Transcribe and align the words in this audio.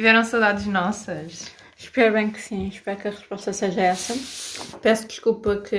Tiveram 0.00 0.24
saudades 0.24 0.64
nossas? 0.64 1.52
Espero 1.76 2.14
bem 2.14 2.30
que 2.30 2.40
sim, 2.40 2.68
espero 2.68 2.98
que 2.98 3.08
a 3.08 3.10
resposta 3.10 3.52
seja 3.52 3.82
essa. 3.82 4.14
Peço 4.78 5.06
desculpa 5.06 5.56
que 5.56 5.76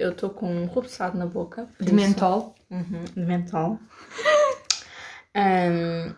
eu 0.00 0.12
estou 0.12 0.30
com 0.30 0.50
um 0.50 0.64
rubeçado 0.64 1.18
na 1.18 1.26
boca. 1.26 1.68
De 1.78 1.92
mentol? 1.92 2.54
Uhum, 2.70 3.04
de 3.14 3.20
mental. 3.20 3.78
Ahm, 5.36 6.14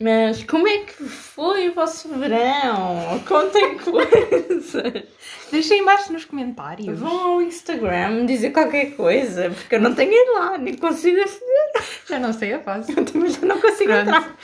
mas 0.00 0.42
como 0.44 0.66
é 0.66 0.78
que 0.78 1.04
foi 1.04 1.68
o 1.68 1.74
vosso 1.74 2.08
verão? 2.08 3.22
Contem 3.28 3.76
coisas. 3.84 5.04
Deixem 5.52 5.80
embaixo 5.82 6.10
nos 6.10 6.24
comentários. 6.24 6.98
Vão 6.98 7.34
ao 7.34 7.42
Instagram 7.42 8.24
dizer 8.24 8.50
qualquer 8.50 8.96
coisa, 8.96 9.50
porque 9.50 9.74
eu 9.74 9.80
não 9.82 9.94
tenho 9.94 10.10
ido 10.10 10.32
lá, 10.32 10.56
nem 10.56 10.74
consigo 10.74 11.20
aceder. 11.20 11.84
Já 12.08 12.18
não 12.18 12.32
sei 12.32 12.54
a 12.54 12.60
fase. 12.60 12.92
Eu 12.96 13.04
também 13.04 13.28
já 13.28 13.42
não 13.42 13.60
consigo 13.60 13.90
Pronto. 13.92 14.08
entrar. 14.08 14.38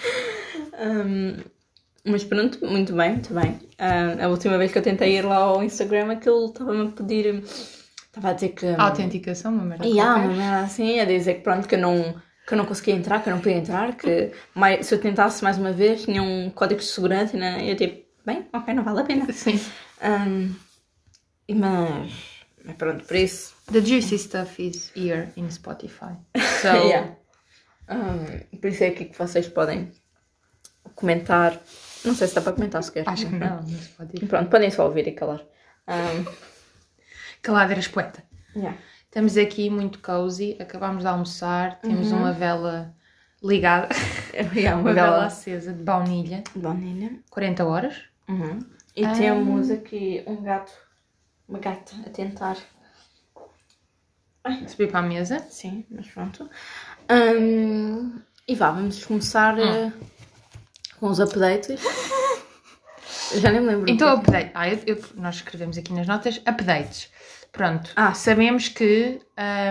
Ahm, 0.75 1.54
mas 2.05 2.23
pronto, 2.25 2.65
muito 2.67 2.93
bem, 2.95 3.13
muito 3.13 3.33
bem. 3.33 3.59
Ah, 3.79 4.25
a 4.25 4.29
última 4.29 4.59
vez 4.59 4.71
que 4.71 4.79
eu 4.79 4.83
tentei 4.83 5.17
ir 5.17 5.25
lá 5.25 5.37
ao 5.37 5.62
Instagram, 5.62 6.12
aquilo 6.12 6.47
estava-me 6.47 6.89
a 6.89 6.91
pedir. 6.91 7.43
Estava 8.07 8.31
a 8.31 8.33
dizer 8.33 8.51
que. 8.51 8.67
A 8.67 8.83
autenticação, 8.85 9.53
uma 9.53 9.65
merda. 9.65 9.85
Qualquer. 9.85 10.03
uma 10.03 10.29
merda 10.29 10.61
assim, 10.61 11.01
a 11.01 11.05
dizer 11.05 11.35
que 11.35 11.41
pronto, 11.41 11.67
que 11.67 11.75
eu 11.75 11.81
não, 11.81 12.15
que 12.47 12.55
eu 12.55 12.59
não 12.59 12.67
conseguia 12.67 12.95
entrar, 12.95 13.23
que 13.23 13.29
eu 13.29 13.35
não 13.35 13.41
podia 13.41 13.59
entrar, 13.59 13.97
que 13.97 14.33
mais, 14.55 14.87
se 14.87 14.95
eu 14.95 15.01
tentasse 15.01 15.43
mais 15.43 15.59
uma 15.59 15.73
vez 15.73 16.05
tinha 16.05 16.23
um 16.23 16.51
código 16.51 16.81
de 16.81 16.87
segurança, 16.87 17.37
né? 17.37 17.65
E 17.65 17.71
eu 17.71 17.77
tipo, 17.77 18.05
bem, 18.25 18.47
ok, 18.53 18.75
não 18.75 18.84
vale 18.84 19.01
a 19.01 19.05
pena. 19.05 19.27
Sim. 19.33 19.59
E 21.48 21.55
mas, 21.55 22.12
mas 22.65 22.77
pronto, 22.77 23.05
por 23.05 23.17
isso. 23.17 23.55
The 23.73 23.81
juicy 23.81 24.19
stuff 24.19 24.62
is 24.62 24.93
here 24.95 25.31
in 25.37 25.50
Spotify. 25.50 26.17
So, 26.61 26.69
Yeah. 26.87 27.17
Ahm, 27.89 28.59
por 28.61 28.69
isso 28.69 28.84
é 28.84 28.89
aqui 28.89 29.06
que 29.06 29.19
vocês 29.19 29.48
podem 29.48 29.91
comentar. 30.95 31.61
Não 32.05 32.14
sei 32.14 32.28
se 32.28 32.34
dá 32.34 32.41
para 32.41 32.52
comentar 32.52 32.83
sequer. 32.83 33.08
acho 33.08 33.27
que 33.27 33.34
não, 33.34 33.62
no 33.62 33.78
Spotify. 33.78 34.27
Pronto, 34.27 34.50
podem 34.50 34.70
só 34.70 34.84
ouvir 34.86 35.06
e 35.08 35.12
calar. 35.12 35.42
Ahm, 35.86 36.24
Caladeiras 37.42 37.88
poeta. 37.88 38.22
yeah. 38.56 38.77
Estamos 39.05 39.36
aqui 39.36 39.70
muito 39.70 40.00
cozy, 40.00 40.56
acabámos 40.60 41.02
de 41.02 41.08
almoçar, 41.08 41.78
temos 41.80 42.10
uma 42.10 42.32
vela 42.32 42.92
ligada, 43.42 43.88
Yeah, 44.55 44.80
uma 44.80 44.92
vela 44.92 45.27
acesa 45.27 45.72
de 45.72 45.82
baunilha, 45.82 46.42
Baunilha. 46.56 47.12
40 47.30 47.64
horas. 47.64 48.02
Uhum. 48.28 48.58
E 48.97 49.06
temos 49.08 49.70
aqui 49.70 50.25
um 50.27 50.42
gato, 50.42 50.72
uma 51.48 51.58
gata 51.60 51.94
a 52.06 52.10
tentar. 52.10 52.56
Subir 54.66 54.91
para 54.91 54.98
a 55.00 55.02
mesa. 55.02 55.38
Sim, 55.48 55.86
mas 55.91 56.08
pronto. 56.08 56.50
Hum, 57.10 58.20
e 58.48 58.55
vá, 58.55 58.70
vamos 58.72 59.05
começar 59.05 59.58
eh, 59.58 59.92
com 61.05 61.10
os 61.10 61.20
updates. 61.20 61.69
Eu 63.34 63.41
já 63.41 63.50
nem 63.50 63.60
me 63.60 63.66
lembro. 63.66 63.91
Então, 63.91 64.08
é 64.08 64.12
update. 64.14 64.50
Ah, 64.55 64.66
eu- 64.70 64.80
eu- 64.86 65.05
nós 65.16 65.34
escrevemos 65.36 65.77
aqui 65.77 65.92
nas 65.92 66.06
notas 66.06 66.41
updates. 66.47 67.10
Pronto. 67.52 67.91
Ah. 67.94 68.14
Sabemos 68.14 68.69
que 68.69 69.20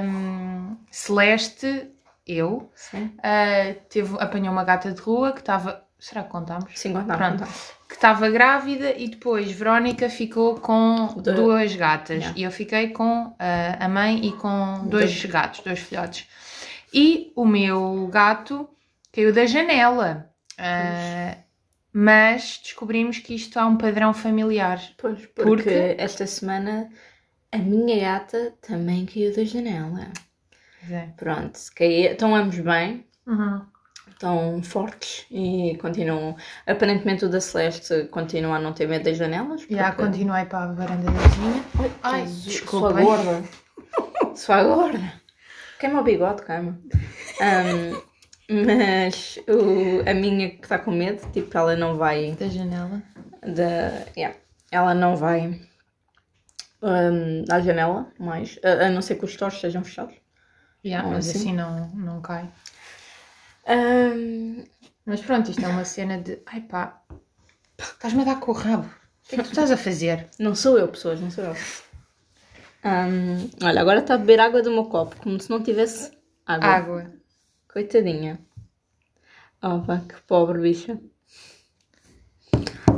hum, 0.03 0.77
Celeste, 0.91 1.89
eu, 2.27 2.71
Sim, 2.75 3.11
ah, 3.23 3.73
teve, 3.89 4.15
apanhou 4.19 4.51
uma 4.53 4.63
gata 4.63 4.91
de 4.91 5.01
rua 5.01 5.31
que 5.31 5.39
estava. 5.39 5.83
Será 5.99 6.21
que 6.21 6.29
contámos? 6.29 6.71
sim 6.75 6.93
contar, 6.93 7.17
Pronto. 7.17 7.39
contar. 7.39 7.53
que 7.89 7.95
estava 7.95 8.29
grávida 8.29 8.91
e 8.95 9.07
depois 9.07 9.51
Verónica 9.51 10.09
ficou 10.09 10.55
com 10.59 11.07
duas 11.17 11.75
gatas 11.75 12.17
Yeah. 12.17 12.39
e 12.39 12.43
eu 12.43 12.51
fiquei 12.51 12.89
com 12.89 13.35
ah, 13.39 13.77
a 13.85 13.87
mãe 13.89 14.23
e 14.27 14.33
com 14.33 14.85
dois 14.87 15.25
gatos, 15.25 15.61
dois 15.61 15.79
filhotes. 15.79 16.27
E 16.93 17.31
o 17.35 17.43
meu 17.45 18.07
gato 18.11 18.69
caiu 19.11 19.33
da 19.33 19.45
janela. 19.47 20.29
Ah, 20.58 21.38
mas 21.91 22.59
descobrimos 22.64 23.19
que 23.19 23.36
isto 23.36 23.58
há 23.59 23.66
um 23.68 23.78
padrão 23.78 24.14
familiar. 24.14 24.81
Pois, 24.97 25.19
porque, 25.28 25.41
Porque- 25.44 25.96
esta 25.97 26.25
semana 26.28 26.90
a 27.52 27.58
minha 27.58 28.00
gata 28.00 28.53
também 28.62 29.06
caiu 29.06 29.34
da 29.36 29.44
janela. 29.44 30.08
Pronto, 31.18 31.59
caiu, 31.75 32.12
estão 32.12 32.36
ambos 32.36 32.59
bem, 32.59 33.06
Uhum. 33.25 33.62
estão 34.09 34.62
fortes 34.64 35.25
e 35.31 35.78
continuam. 35.81 36.36
Aparentemente 36.68 37.24
o 37.25 37.30
da 37.30 37.40
Celeste 37.40 38.06
continua 38.12 38.58
a 38.58 38.59
não 38.59 38.74
ter 38.74 38.88
medo 38.88 39.06
das 39.06 39.18
janelas. 39.18 39.66
Já 39.70 39.91
porque- 39.91 40.03
continuei 40.12 40.46
para 40.46 40.64
a 40.72 40.74
varanda 40.74 41.06
da 41.06 41.12
vizinha. 41.12 41.64
Ai, 41.80 41.91
Ai, 42.03 42.22
Jesus, 42.28 42.44
desculpem. 42.46 43.06
Sua 43.06 43.16
gorda. 43.24 43.44
Sua 44.35 44.64
gorda. 44.64 45.14
Queima 45.80 46.02
o 46.02 46.03
bigode, 46.03 46.41
calma. 46.44 46.78
Ahm, 47.41 48.02
mas 48.49 49.37
o- 49.47 50.07
a 50.09 50.13
minha 50.13 50.49
que 50.51 50.63
está 50.63 50.77
com 50.79 50.91
medo, 50.91 51.21
tipo, 51.31 51.55
ela 51.57 51.75
não 51.75 51.97
vai. 51.97 52.31
Da 52.33 52.47
janela. 52.47 53.01
Da, 53.41 54.05
yeah, 54.17 54.37
ela 54.71 54.93
não 54.93 55.15
vai 55.15 55.59
ahm, 56.81 57.45
à 57.49 57.59
janela 57.61 58.11
mais, 58.19 58.59
a, 58.63 58.85
a 58.87 58.89
não 58.89 59.01
ser 59.01 59.15
que 59.15 59.25
os 59.25 59.31
stores 59.33 59.55
estejam 59.55 59.83
fechados. 59.83 60.15
Yeah, 60.85 61.07
Ah, 61.07 61.11
mas 61.11 61.25
sim. 61.25 61.39
assim 61.39 61.53
não, 61.53 61.87
não 61.89 62.21
cai. 62.21 62.49
Ahm, 63.67 64.63
Mas 65.05 65.21
pronto, 65.21 65.49
isto 65.51 65.63
é 65.63 65.67
uma 65.67 65.85
cena 65.85 66.17
de. 66.17 66.39
Ai 66.45 66.61
pá, 66.61 67.01
estás-me 67.79 68.21
a 68.21 68.25
dar 68.25 68.39
com 68.39 68.51
o 68.51 68.55
rabo. 68.55 68.87
O 68.87 69.29
que 69.29 69.35
é 69.35 69.37
que 69.37 69.43
tu 69.45 69.49
estás 69.51 69.71
a 69.71 69.77
fazer? 69.77 70.27
não 70.39 70.53
sou 70.55 70.77
eu, 70.77 70.87
pessoas, 70.89 71.19
não 71.21 71.31
sou 71.31 71.43
eu. 71.45 71.55
Ahm, 72.83 73.49
olha, 73.63 73.79
agora 73.81 73.99
está 73.99 74.15
a 74.15 74.17
beber 74.17 74.39
água 74.41 74.61
do 74.61 74.71
meu 74.71 74.85
copo, 74.85 75.15
como 75.17 75.39
se 75.39 75.49
não 75.49 75.63
tivesse 75.63 76.11
água. 76.45 76.67
Água. 76.67 77.11
Coitadinha. 77.73 78.34
Opa, 79.69 79.95
que 80.09 80.22
pobre 80.28 80.59
bicha. 80.61 80.94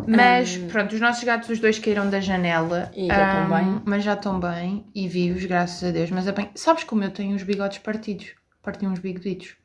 Mas 0.07 0.57
pronto, 0.71 0.93
os 0.93 1.01
nossos 1.01 1.23
gatos, 1.23 1.49
os 1.49 1.59
dois 1.59 1.79
caíram 1.79 2.09
da 2.09 2.19
janela. 2.19 2.91
E 2.95 3.11
já 3.11 3.23
estão 3.25 3.41
Ahm, 3.41 3.49
bem? 3.49 3.81
Mas 3.85 4.03
já 4.03 4.13
estão 4.13 4.39
bem 4.39 4.85
e 4.93 5.07
vivos, 5.07 5.45
graças 5.45 5.83
a 5.87 5.91
Deus. 5.91 6.11
Mas 6.11 6.27
apanho... 6.27 6.51
sabes 6.55 6.83
como 6.83 7.03
eu 7.03 7.11
tenho 7.11 7.35
os 7.35 7.43
bigodes 7.43 7.79
partidos? 7.79 8.33
Parti 8.61 8.85
uns 8.85 8.99
bigoditos. 8.99 9.55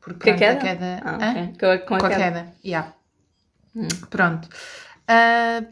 Porque 0.00 0.24
Com 0.24 0.30
a 0.30 0.34
queda? 0.34 0.60
queda. 0.62 1.00
Ah, 1.04 1.18
Hã? 1.20 1.30
ok. 1.30 1.58
Com 1.58 1.66
a, 1.66 1.78
com 1.78 1.94
a 1.94 2.00
queda. 2.00 2.18
queda, 2.18 2.52
yeah. 2.64 2.94
Pronto. 4.10 4.48
Ah, 5.06 5.62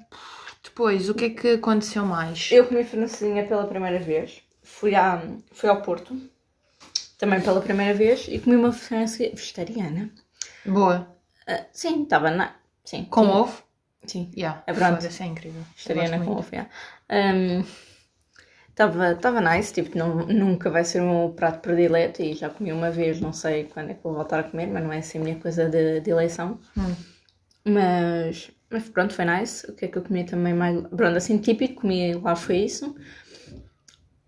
depois, 0.63 1.09
o 1.09 1.15
que 1.15 1.25
é 1.27 1.31
que 1.31 1.49
aconteceu 1.55 2.05
mais? 2.05 2.51
Eu 2.51 2.67
comi 2.67 2.83
francesinha 2.83 3.47
pela 3.47 3.69
primeira 3.69 4.01
vez. 4.01 4.43
Fui, 4.65 4.95
à, 4.97 5.23
fui 5.53 5.69
ao 5.69 5.81
Porto. 5.83 6.13
Também 7.19 7.41
pela 7.41 7.61
primeira 7.61 7.95
vez. 7.95 8.27
E 8.29 8.39
comi 8.39 8.57
uma 8.57 8.73
francesinha 8.73 9.31
vegetariana. 9.35 10.11
Boa. 10.65 11.09
Ah, 11.47 11.65
sim, 11.73 12.03
estava 12.03 12.31
na... 12.31 12.55
Sim. 12.85 13.05
Com 13.05 13.25
sim, 13.25 13.31
ovo? 13.31 13.63
Sim. 14.07 14.31
Yeah. 14.37 14.63
É 14.67 14.73
pronto. 14.73 14.97
Foda-se, 14.97 15.23
é 15.23 15.27
incrível. 15.27 15.63
Vegetariana 15.77 16.25
com 16.25 16.33
ovo, 16.33 16.49
yeah. 16.53 16.71
Ahm, 17.09 17.65
Estava 18.77 19.15
tava 19.15 19.41
nice, 19.41 19.73
tipo, 19.73 19.97
não, 19.97 20.27
nunca 20.27 20.69
vai 20.69 20.85
ser 20.85 21.01
o 21.01 21.09
meu 21.09 21.31
prato 21.35 21.61
predileto 21.61 22.21
e 22.21 22.35
já 22.35 22.51
comi 22.51 22.71
uma 22.75 22.91
vez, 22.91 23.19
não 23.19 23.33
sei 23.33 23.65
quando 23.65 23.91
é 23.91 23.95
que 23.95 24.03
vou 24.03 24.13
voltar 24.13 24.41
a 24.41 24.43
comer, 24.43 24.67
mas 24.67 24.85
não 24.85 24.93
é 24.93 24.99
assim 24.99 25.19
a 25.19 25.23
minha 25.23 25.37
coisa 25.37 25.67
de, 25.67 26.01
de 26.01 26.11
eleição. 26.11 26.61
Hum. 26.77 26.95
Mas, 27.65 28.51
mas 28.69 28.87
pronto, 28.91 29.15
foi 29.15 29.25
nice. 29.25 29.67
O 29.71 29.75
que 29.75 29.87
é 29.87 29.89
que 29.89 29.97
eu 29.97 30.03
comi 30.03 30.25
também 30.25 30.53
mais. 30.53 30.79
Pronto, 30.89 31.17
assim 31.17 31.39
típico, 31.39 31.81
comi 31.81 32.13
lá 32.17 32.37
foi 32.37 32.59
isso. 32.59 32.95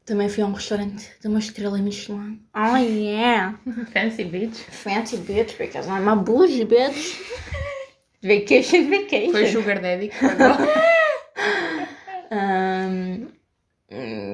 Também 0.08 0.28
fui 0.28 0.42
a 0.42 0.46
um 0.46 0.52
restaurante 0.52 1.06
de 1.20 1.28
uma 1.28 1.38
estrela 1.38 1.76
Michelin. 1.78 2.40
Oh 2.56 2.76
yeah! 2.78 3.54
Fancy 3.92 4.24
bitch. 4.24 4.56
Fancy 4.70 5.18
bitch, 5.18 5.56
because 5.58 5.86
I'm 5.88 6.08
a 6.08 6.16
bougie 6.16 6.64
bitch. 6.64 7.20
Vacation, 8.22 8.88
vacation. 8.90 9.30
Foi 9.32 9.46
Sugar 9.46 9.80
Daddy 9.80 10.08
que 10.08 10.18
pagou. 10.18 10.56
Hum, 12.30 13.28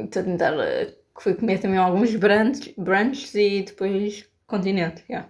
Estou 0.04 0.22
a 0.22 0.24
tentar. 0.24 0.52
eh, 0.60 0.94
Fui 1.20 1.34
comer 1.34 1.58
também 1.60 1.78
alguns 1.78 2.14
brunch, 2.16 2.74
brunches 2.76 3.32
e 3.36 3.62
depois 3.62 4.24
continente. 4.48 5.04
yeah. 5.08 5.28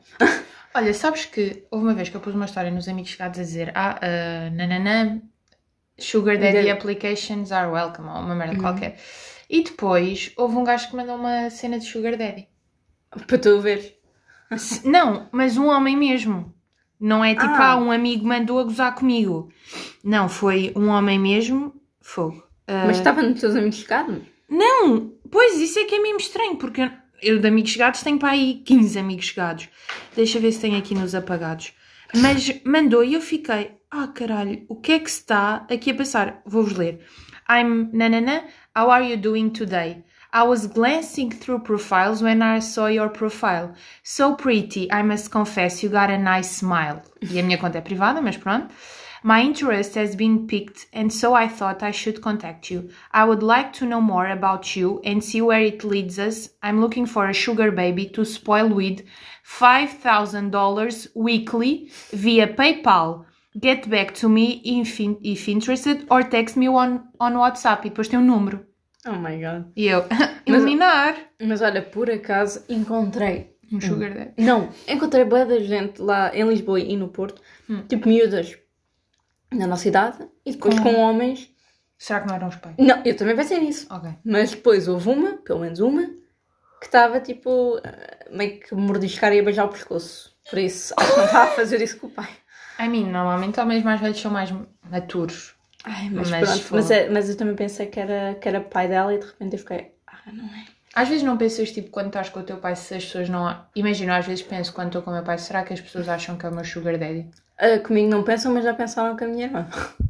Olha, 0.75 0.95
sabes 0.95 1.27
que 1.27 1.67
houve 1.71 1.85
uma 1.85 1.95
vez 1.95 2.09
que 2.09 2.17
eu 2.17 2.21
pus 2.23 2.35
uma 2.35 2.47
história 2.47 2.71
nos 2.71 2.89
amigos 2.89 3.11
chegados 3.11 3.39
a 3.39 3.43
dizer 3.43 3.71
Ah, 3.75 4.01
uh, 4.03 4.55
nananã, 4.57 5.21
Sugar 5.99 6.39
Daddy 6.39 6.63
De- 6.63 6.71
applications 6.71 7.53
are 7.53 7.71
welcome, 7.71 8.09
ou 8.09 8.15
uma 8.17 8.35
merda 8.35 8.57
qualquer. 8.57 8.97
E 9.55 9.63
depois 9.63 10.33
houve 10.37 10.57
um 10.57 10.65
gajo 10.65 10.89
que 10.91 10.97
mandou 10.97 11.15
uma 11.15 11.49
cena 11.49 11.79
de 11.79 11.85
Sugar 11.85 12.17
Daddy. 12.17 12.49
Para 13.29 13.39
tu 13.39 13.61
ver. 13.61 14.01
Não, 14.85 15.29
mas 15.31 15.57
um 15.57 15.67
homem 15.69 15.97
mesmo. 15.97 16.53
Não 16.99 17.25
é 17.25 17.35
tipo, 17.35 17.47
Ah. 17.47 17.73
ah, 17.73 17.77
um 17.77 17.93
amigo 17.93 18.27
mandou 18.27 18.59
a 18.59 18.65
gozar 18.65 18.93
comigo. 18.97 19.49
Não, 20.03 20.29
foi 20.29 20.73
um 20.75 20.89
homem 20.89 21.21
mesmo. 21.21 21.73
Fogo. 22.01 22.43
Ah, 22.67 22.85
Mas 22.89 22.97
estava 22.97 23.23
nos 23.23 23.39
teus 23.41 23.55
amigos 23.55 23.77
chegados? 23.79 24.23
Não, 24.49 25.13
pois 25.31 25.61
isso 25.61 25.79
é 25.79 25.85
que 25.85 25.95
é 25.95 26.03
mesmo 26.03 26.19
estranho, 26.19 26.57
porque 26.57 26.81
eu, 26.81 26.91
eu 27.23 27.39
de 27.39 27.47
amigos 27.47 27.71
chegados 27.71 28.03
tenho 28.03 28.19
para 28.19 28.31
aí 28.31 28.55
15 28.65 28.99
amigos 28.99 29.27
chegados. 29.27 29.69
Deixa 30.17 30.41
ver 30.41 30.51
se 30.51 30.61
tem 30.61 30.77
aqui 30.77 30.97
nos 30.97 31.15
apagados. 31.15 31.73
Mas 32.13 32.61
mandou 32.65 33.05
e 33.05 33.15
eu 33.15 33.21
fiquei, 33.21 33.71
ah 33.89 34.09
caralho, 34.09 34.65
o 34.69 34.75
que 34.75 34.93
é 34.93 34.99
que 34.99 35.11
se 35.11 35.21
está 35.21 35.65
aqui 35.71 35.93
a 35.93 35.95
passar? 35.95 36.43
Vou-vos 36.45 36.77
ler. 36.77 37.01
I'm 37.49 37.91
nanana, 37.93 38.45
how 38.75 38.91
are 38.91 39.03
you 39.03 39.17
doing 39.17 39.53
today? 39.53 40.03
I 40.33 40.43
was 40.43 40.67
glancing 40.67 41.31
through 41.31 41.61
profiles 41.61 42.23
when 42.23 42.43
I 42.43 42.59
saw 42.59 42.87
your 42.87 43.09
profile. 43.09 43.73
So 44.03 44.35
pretty, 44.35 44.91
I 44.91 45.03
must 45.03 45.31
confess, 45.31 45.81
you 45.83 45.89
got 45.89 46.11
a 46.11 46.19
nice 46.19 46.51
smile. 46.51 47.01
E 47.23 47.39
a 47.39 47.43
minha 47.43 47.57
conta 47.57 47.79
é 47.79 47.81
privada, 47.81 48.21
mas 48.21 48.37
pronto. 48.37 48.75
My 49.23 49.43
interest 49.43 49.95
has 49.95 50.17
been 50.17 50.49
piqued, 50.49 50.87
and 50.93 51.11
so 51.11 51.35
I 51.35 51.47
thought 51.47 51.85
I 51.85 51.93
should 51.93 52.21
contact 52.21 52.69
you. 52.69 52.91
I 53.13 53.25
would 53.25 53.45
like 53.45 53.73
to 53.75 53.87
know 53.87 54.01
more 54.01 54.27
about 54.27 54.75
you 54.77 55.01
and 55.05 55.23
see 55.23 55.41
where 55.41 55.63
it 55.63 55.85
leads 55.85 56.19
us. 56.19 56.51
I'm 56.61 56.81
looking 56.81 57.07
for 57.07 57.29
a 57.29 57.33
sugar 57.33 57.71
baby 57.71 58.07
to 58.09 58.25
spoil 58.25 58.69
with 58.69 59.03
$5,000 59.47 61.07
weekly 61.15 61.91
via 62.13 62.49
PayPal. 62.49 63.25
Get 63.63 63.89
back 63.89 64.13
to 64.21 64.29
me 64.29 64.61
if, 64.65 64.99
in- 65.01 65.19
if 65.23 65.49
interested 65.49 66.05
or 66.11 66.25
text 66.25 66.57
me 66.57 66.69
on, 66.69 67.05
on 67.21 67.35
WhatsApp. 67.37 67.87
E 67.87 67.91
depois 67.91 68.09
tem 68.09 68.19
um 68.19 68.25
número. 68.25 68.67
Oh 69.07 69.13
my 69.13 69.37
god. 69.41 69.67
E 69.77 69.87
eu, 69.87 70.05
iluminar. 70.47 71.17
Mas 71.41 71.63
olha, 71.63 71.83
por 71.83 72.11
acaso 72.11 72.65
encontrei. 72.69 73.55
Um 73.73 73.81
sugar 73.81 74.13
daddy. 74.13 74.33
Não, 74.39 74.69
encontrei 74.87 75.25
boa 75.25 75.45
da 75.47 75.59
gente 75.59 76.01
lá 76.01 76.35
em 76.37 76.47
Lisboa 76.49 76.79
e 76.81 76.97
no 76.97 77.09
Porto, 77.09 77.41
tipo 77.89 78.09
miúdas 78.09 78.57
na 79.53 79.67
nossa 79.67 79.89
idade, 79.89 80.19
e 80.45 80.53
depois 80.53 80.79
com 80.79 80.95
homens. 80.97 81.51
Será 81.97 82.21
que 82.21 82.29
não 82.29 82.35
eram 82.35 82.49
os 82.49 82.57
pais? 82.57 82.75
Não, 82.79 83.03
eu 83.05 83.17
também 83.17 83.35
pensei 83.37 83.59
nisso. 83.61 83.87
Ok. 83.91 84.11
Mas 84.25 84.51
depois 84.51 84.87
houve 84.87 85.09
uma, 85.09 85.33
pelo 85.39 85.61
menos 85.61 85.81
uma, 85.81 86.03
que 86.05 86.87
estava 86.87 87.21
tipo 87.21 87.81
eh, 87.83 88.27
meio 88.31 88.61
que 88.61 88.75
mordiscar 88.75 89.33
e 89.33 89.41
a 89.41 89.43
beijar 89.43 89.65
o 89.65 89.69
pescoço. 89.69 90.35
Por 90.51 90.59
isso, 90.59 90.93
acho 90.97 91.11
que 91.15 91.17
não 91.19 91.25
estava 91.27 91.45
a 91.45 91.55
fazer 91.55 91.81
isso 91.81 91.99
com 91.99 92.09
o 92.09 92.11
pai. 92.11 92.29
I 92.79 92.89
mean, 92.89 93.11
normalmente 93.11 93.61
homens 93.61 93.83
mais 93.85 94.01
velhos 94.01 94.21
são 94.21 94.31
mais 94.31 94.53
maturos. 94.91 95.55
Ai, 95.85 96.09
mas, 96.11 96.31
Mas 96.31 96.49
pronto. 96.49 96.65
foi. 96.65 96.79
Mas, 96.81 96.91
é- 96.91 97.09
mas 97.09 97.29
eu 97.29 97.37
também 97.37 97.55
pensei 97.55 97.87
que 97.87 98.01
era, 98.01 98.35
que 98.35 98.49
era 98.49 98.61
pai 98.61 98.89
dela 98.89 99.15
e 99.15 99.19
de 99.19 99.27
repente 99.27 99.53
eu 99.55 99.59
fiquei, 99.59 99.93
ah, 100.07 100.33
não 100.33 100.45
é? 100.47 100.65
Às 100.95 101.09
vezes 101.09 101.25
não 101.25 101.37
pensas, 101.37 101.73
tipo, 101.73 101.91
quando 101.91 102.07
estás 102.07 102.29
com 102.29 102.41
o 102.41 102.43
teu 102.45 102.57
pai, 102.59 102.77
se 102.77 102.95
as 102.95 103.05
pessoas 103.05 103.29
não... 103.29 103.67
Imagina, 103.75 104.17
às 104.17 104.25
vezes 104.27 104.45
penso, 104.45 104.73
quando 104.73 104.87
estou 104.89 105.03
com 105.03 105.11
o 105.11 105.15
meu 105.15 105.25
pai, 105.25 105.37
será 105.39 105.65
que 105.65 105.73
as 105.75 105.81
pessoas 105.81 106.09
acham 106.09 106.39
que 106.39 106.47
é 106.47 106.49
o 106.49 106.55
meu 106.55 106.65
sugar 106.65 106.97
daddy? 106.97 107.29
Ah, 107.59 107.79
comigo 107.81 108.09
não 108.09 108.23
pensam, 108.23 108.53
mas 108.55 108.63
já 108.65 108.73
pensaram 108.75 109.17
com 109.17 109.25
a 109.25 109.29
minha 109.29 109.47
irmã. 109.47 109.69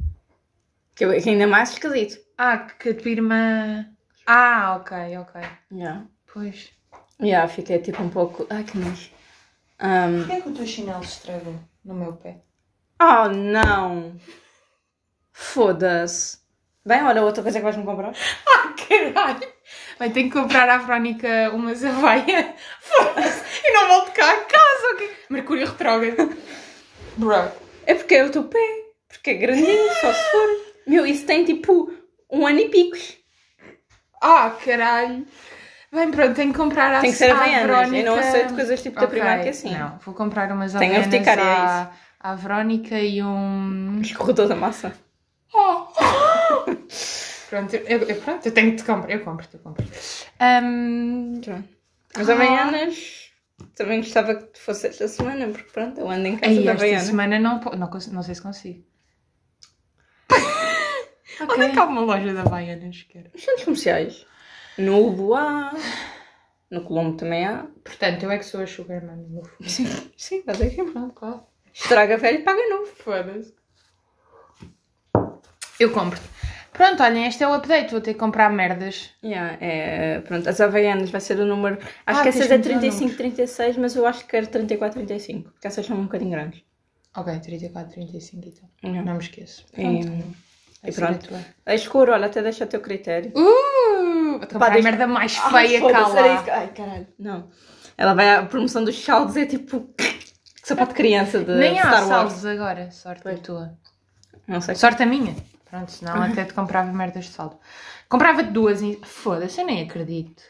Que, 0.95 1.05
eu, 1.05 1.21
que 1.21 1.29
ainda 1.29 1.45
mais 1.49 1.71
esquisito. 1.73 2.17
Ah, 2.39 2.57
que 2.59 2.91
a 2.91 2.95
tua 2.95 3.11
irmã... 3.11 3.85
Ah, 4.27 4.77
ok, 4.77 5.19
ok. 5.19 5.41
Yeah. 5.73 6.07
Pois. 6.33 6.71
Yeah, 7.21 7.49
fiquei 7.49 7.81
tipo 7.81 8.01
um 8.01 8.09
pouco. 8.09 8.47
Ai 8.49 8.63
que 8.63 8.79
nojo. 8.79 9.11
Um... 9.81 10.19
Porquê 10.19 10.33
é 10.35 10.41
que 10.41 10.49
o 10.51 10.53
teu 10.55 10.65
chinelo 10.65 11.03
se 11.05 11.17
estragou 11.19 11.57
no 11.85 11.95
meu 11.95 12.13
pé? 12.13 12.37
Oh 13.01 13.29
não! 13.29 14.17
Foda-se. 15.33 16.39
Bem, 16.87 17.03
olha, 17.03 17.23
outra 17.23 17.43
coisa 17.43 17.59
que 17.59 17.65
vais-me 17.65 17.85
comprar. 17.85 18.13
Ah, 18.47 18.75
caralho! 18.89 19.53
Vai 19.99 20.11
ter 20.11 20.25
que 20.25 20.31
comprar 20.31 20.69
à 20.69 20.79
Verónica 20.79 21.51
umas 21.53 21.85
avaia. 21.85 22.55
Foda-se! 22.81 23.43
E 23.65 23.73
não 23.73 23.89
volto 23.89 24.13
cá 24.13 24.31
a 24.31 24.41
casa, 24.45 24.95
ok? 24.95 25.11
Mercúrio 25.31 25.67
retrógrado. 25.67 26.37
Bro. 27.17 27.51
É 27.87 27.95
porque 27.95 28.15
é 28.15 28.25
o 28.25 28.31
teu 28.31 28.45
pé. 28.45 28.59
Porque 29.09 29.31
é 29.31 29.35
grandinho, 29.35 29.91
só 30.01 30.13
se 30.13 30.31
for. 30.31 30.49
Meu, 30.87 31.07
isso 31.07 31.25
tem 31.25 31.45
tipo 31.45 31.91
um 32.31 32.47
ano 32.47 32.61
e 32.61 32.69
picos. 32.69 33.17
Ah, 34.21 34.51
caralho! 34.65 35.27
Bem, 35.93 36.11
pronto, 36.11 36.35
tenho 36.35 36.53
que 36.53 36.59
comprar 36.59 36.93
à 36.95 37.01
Tem 37.01 37.13
que 37.13 37.17
ser 37.17 37.31
à 37.31 37.35
havaianas. 37.35 37.93
Eu 37.93 38.05
não 38.05 38.19
aceito 38.19 38.55
coisas 38.55 38.83
tipo 38.83 38.97
da 38.97 39.07
Ok, 39.07 39.19
Primark 39.21 39.49
assim. 39.49 39.71
Não, 39.71 39.99
vou 40.05 40.15
comprar 40.15 40.51
umas 40.51 40.73
Tenho 40.73 40.93
havaianas 40.93 41.07
urticária, 41.07 41.43
é 41.43 41.89
à, 42.25 42.33
à 42.33 42.35
Verónica 42.35 42.99
e 42.99 43.23
um... 43.23 44.01
Escorredor 44.03 44.49
da 44.49 44.57
massa. 44.57 44.93
Oh. 45.53 45.87
pronto, 47.49 47.75
eu, 47.77 47.99
eu- 48.01 48.21
pronto, 48.21 48.47
eu 48.47 48.53
tenho 48.53 48.71
que 48.73 48.77
te 48.79 48.85
comprar. 48.85 49.11
Eu 49.11 49.25
compro, 49.25 49.47
eu 49.53 49.61
compro. 49.61 49.85
Ahm, 50.41 51.41
As 52.17 52.29
Ah. 52.29 52.33
Havaianas. 52.33 53.23
Também 53.77 54.01
gostava 54.01 54.35
que 54.35 54.59
fosse 54.59 54.89
esta 54.89 55.07
semana, 55.07 55.47
porque 55.49 55.71
pronto, 55.71 56.01
eu 56.01 56.11
ando 56.11 56.27
em 56.27 56.37
casa 56.37 56.51
aí, 56.53 56.65
da 56.65 56.73
esta 56.73 56.85
Havaiana. 56.85 57.05
semana 57.05 57.39
não, 57.39 57.61
não, 57.61 57.89
não 58.13 58.23
sei 58.23 58.35
se 58.35 58.43
consigo. 58.43 58.85
Onde 61.41 61.63
é 61.63 61.71
que 61.71 61.79
há 61.79 61.85
uma 61.85 62.01
loja 62.01 62.33
de 62.33 62.39
Havaianas? 62.39 63.03
Quero? 63.09 63.31
Nos 63.33 63.43
centros 63.45 63.65
comerciais. 63.65 64.27
No 64.77 65.07
Ubo 65.07 65.35
há. 65.35 65.73
No 66.71 66.83
Colombo 66.83 67.17
também 67.17 67.47
há. 67.47 67.65
Portanto, 67.85 68.25
eu 68.25 68.31
é 68.33 68.39
que 68.39 68.45
sou 68.45 68.61
a 68.61 68.67
Sugar 68.67 69.05
Mami. 69.07 69.41
Sim, 69.63 69.87
sim, 70.17 70.39
estás 70.39 70.61
aqui. 70.61 70.83
Pronto, 70.83 71.15
claro. 71.15 71.47
Estraga 71.75 72.17
velho 72.17 72.39
e 72.39 72.43
paga 72.43 72.69
novo. 72.69 72.87
Foda-se. 72.97 73.53
Eu 75.81 75.91
compro. 75.93 76.21
Pronto, 76.73 77.03
olhem, 77.03 77.27
este 77.27 77.43
é 77.43 77.49
o 77.49 77.55
update. 77.55 77.91
Vou 77.93 78.01
ter 78.01 78.15
que 78.15 78.19
comprar 78.19 78.51
merdas. 78.51 79.11
Yeah, 79.25 79.57
é, 79.61 80.21
pronto, 80.21 80.49
as 80.49 80.61
Havaianas 80.61 81.11
vai 81.11 81.21
ser 81.21 81.39
o 81.39 81.47
número. 81.47 81.79
Acho 82.07 82.21
Ah, 82.21 82.23
que 82.23 82.29
essas 82.31 82.51
é 82.51 82.57
meter 82.57 82.71
35, 82.79 83.17
36, 83.17 83.77
mas 83.77 83.95
eu 83.97 84.07
acho 84.07 84.21
que 84.25 84.31
quero 84.31 84.47
34, 84.49 84.95
35. 84.99 85.51
Porque 85.51 85.67
essas 85.67 85.87
são 85.87 85.97
um 85.97 86.05
bocadinho 86.05 86.31
grandes. 86.33 86.63
Ok, 87.17 87.39
34, 87.41 87.93
35 87.93 88.49
e 88.49 88.51
tal. 88.53 88.69
Yeah. 88.85 89.05
Não 89.05 89.15
me 89.19 89.23
esqueço. 89.23 89.65
E- 89.73 89.83
Pronto. 89.83 90.07
e 90.07 90.35
Vai 90.83 90.93
ser 90.93 91.01
pronto. 91.01 91.25
a 91.25 91.29
tua. 91.29 91.41
A 91.67 91.75
escuro, 91.75 92.13
olha, 92.13 92.27
até 92.27 92.43
deixa 92.43 92.65
a 92.65 92.67
teu 92.67 92.81
critério. 92.81 93.31
Uh! 93.37 94.39
Vou 94.39 94.41
comprar 94.41 94.67
a 94.67 94.71
deixa- 94.71 94.83
merda 94.91 95.07
mais 95.07 95.39
Ai, 95.45 95.51
feia 95.69 95.79
isso 95.79 95.87
que- 96.45 96.51
Ai, 96.51 96.69
caralho. 96.73 97.07
Não. 97.19 97.49
Ela 97.97 98.15
vai 98.15 98.35
à 98.35 98.45
promoção 98.45 98.83
dos 98.85 99.01
saldos, 99.03 99.37
é 99.37 99.47
tipo. 99.47 99.89
Sapato 100.65 100.93
de 100.93 100.97
criança 100.97 101.45
de 101.45 101.55
Nem 101.55 101.79
há 101.79 101.83
Star 101.83 101.93
Wars. 101.93 102.09
saldos 102.09 102.47
agora. 102.47 102.91
Sorte 102.91 103.29
a 103.29 103.37
tua. 103.37 103.79
Não 104.49 104.63
sei. 104.63 104.75
Sorte 104.75 105.03
a 105.03 105.07
minha. 105.07 105.37
Pronto, 105.71 105.93
senão 105.93 106.23
até 106.23 106.45
te 106.45 106.55
comprava 106.55 106.91
merdas 106.91 107.27
de 107.27 107.33
saldo. 107.33 107.59
Comprava-te 108.09 108.51
duas 108.51 108.81
e... 108.81 108.99
Foda-se, 109.03 109.61
eu 109.61 109.67
nem 109.67 109.83
acredito. 109.83 110.43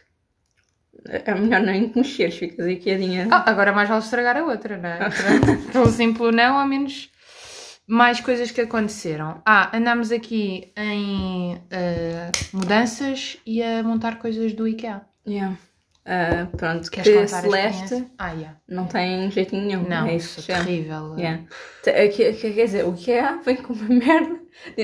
É 1.04 1.34
melhor 1.34 1.62
nem 1.62 1.88
te 1.88 1.98
mexeres, 1.98 2.36
ficas 2.38 2.64
aí 2.64 2.76
quietinha. 2.76 3.26
Ah, 3.30 3.50
agora 3.50 3.72
mais 3.72 3.88
vale 3.88 4.02
estragar 4.02 4.36
a 4.36 4.44
outra, 4.44 4.76
não 4.76 4.88
é? 4.88 4.98
Pronto. 5.10 5.72
Pelo 5.72 5.88
simples 5.88 6.34
não, 6.34 6.58
ao 6.58 6.66
menos 6.66 7.10
mais 7.86 8.20
coisas 8.20 8.52
que 8.52 8.60
aconteceram. 8.60 9.42
Ah, 9.44 9.76
andámos 9.76 10.12
aqui 10.12 10.72
em 10.76 11.60
eh, 11.70 12.30
mudanças 12.52 13.36
e 13.44 13.62
a 13.62 13.82
montar 13.82 14.18
coisas 14.18 14.52
do 14.52 14.68
IKEA. 14.68 15.02
Yeah. 15.26 15.56
Ah, 16.06 16.46
pronto, 16.56 16.90
Queres 16.90 17.08
que 17.08 17.28
Celeste? 17.28 18.06
Ah, 18.18 18.32
yeah. 18.32 18.56
não 18.68 18.86
tem 18.86 19.30
jeitinho 19.30 19.66
nenhum. 19.66 19.88
Não, 19.88 20.06
é 20.06 20.16
isso 20.16 20.40
é 20.50 20.56
terrível. 20.56 21.14
Yeah. 21.18 21.44
Que- 21.82 22.32
Quer 22.34 22.64
dizer, 22.66 22.84
o 22.84 22.92
que 22.92 23.10
é 23.12 23.36
vem 23.42 23.56
com 23.56 23.72
uma 23.72 23.88
merda, 23.88 24.38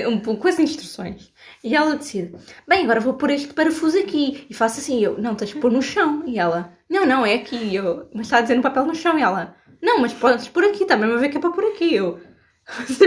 um 0.07 0.19
pouco 0.19 0.41
com 0.41 0.47
as 0.47 0.57
instruções. 0.57 1.31
E 1.63 1.75
ela 1.75 1.95
decide, 1.95 2.33
bem, 2.67 2.83
agora 2.83 2.99
vou 2.99 3.13
pôr 3.13 3.29
este 3.29 3.53
parafuso 3.53 3.99
aqui. 3.99 4.47
E 4.49 4.53
faço 4.53 4.79
assim, 4.79 4.99
eu, 4.99 5.17
não, 5.21 5.35
tens 5.35 5.49
de 5.51 5.57
pôr 5.57 5.71
no 5.71 5.81
chão. 5.81 6.23
E 6.25 6.39
ela, 6.39 6.73
não, 6.89 7.05
não, 7.05 7.23
é 7.25 7.35
aqui. 7.35 7.55
E 7.55 7.75
eu, 7.75 8.09
mas 8.13 8.25
está 8.25 8.37
a 8.37 8.41
dizer 8.41 8.55
no 8.55 8.63
papel 8.63 8.85
no 8.85 8.95
chão. 8.95 9.17
E 9.19 9.21
ela, 9.21 9.55
não, 9.81 9.99
mas 9.99 10.13
podes 10.13 10.47
pôr 10.47 10.63
aqui, 10.63 10.85
também 10.85 11.11
a 11.11 11.17
ver 11.17 11.29
que 11.29 11.37
é 11.37 11.39
para 11.39 11.51
pôr 11.51 11.65
aqui. 11.65 11.93
Eu, 11.93 12.19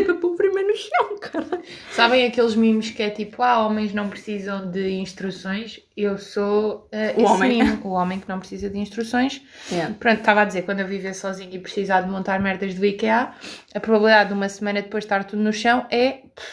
para 0.05 0.15
pôr 0.17 0.37
primeiro 0.37 0.69
no 0.69 0.77
chão, 0.77 1.19
cara. 1.21 1.63
Sabem 1.93 2.27
aqueles 2.27 2.55
mimos 2.55 2.91
que 2.91 3.03
é 3.03 3.11
tipo, 3.11 3.43
ah, 3.43 3.67
homens 3.67 3.93
não 3.95 4.09
precisam 4.09 4.71
de 4.71 4.91
instruções? 4.93 5.81
Eu 5.97 6.19
sou 6.19 6.89
eh, 6.93 7.15
O 7.17 7.23
esse 7.23 7.33
homem. 7.33 7.63
mimo, 7.63 7.87
o 7.89 7.91
homem 7.93 8.21
que 8.21 8.29
não 8.29 8.39
precisa 8.39 8.69
de 8.69 8.79
instruções. 8.79 9.43
Yeah. 9.71 9.95
Pronto, 9.99 10.19
estava 10.19 10.43
a 10.43 10.45
dizer, 10.45 10.63
quando 10.63 10.81
eu 10.81 10.87
viver 10.87 11.15
sozinha 11.15 11.55
e 11.55 11.59
precisar 11.59 12.03
de 12.03 12.11
montar 12.11 12.41
merdas 12.41 12.75
do 12.75 12.85
IKEA, 12.85 13.33
a 13.75 13.81
probabilidade 13.81 14.29
de 14.29 14.35
uma 14.35 14.49
semana 14.49 14.83
depois 14.83 15.05
estar 15.05 15.25
tudo 15.25 15.43
no 15.43 15.53
chão 15.53 15.87
é 15.91 16.11
pff, 16.35 16.49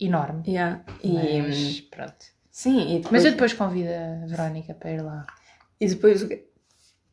enorme. 0.00 0.42
Yeah. 0.46 0.82
E, 1.02 1.42
Mas, 1.42 1.80
pronto. 1.82 2.14
sim, 2.50 2.86
depois, 2.96 3.10
Mas 3.12 3.24
eu 3.24 3.32
depois 3.32 3.52
convido 3.52 3.88
a 3.90 4.26
Verónica 4.26 4.74
para 4.74 4.90
ir 4.92 5.02
lá. 5.02 5.26
E 5.80 5.86
depois 5.86 6.22
o 6.22 6.28
quê? 6.28 6.46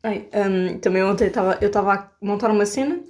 Ai, 0.04 0.28
hum, 0.34 0.78
também 0.78 1.02
ontem 1.04 1.30
eu 1.60 1.66
estava 1.68 1.92
a 1.94 2.10
montar 2.20 2.50
uma 2.50 2.66
cena 2.66 3.00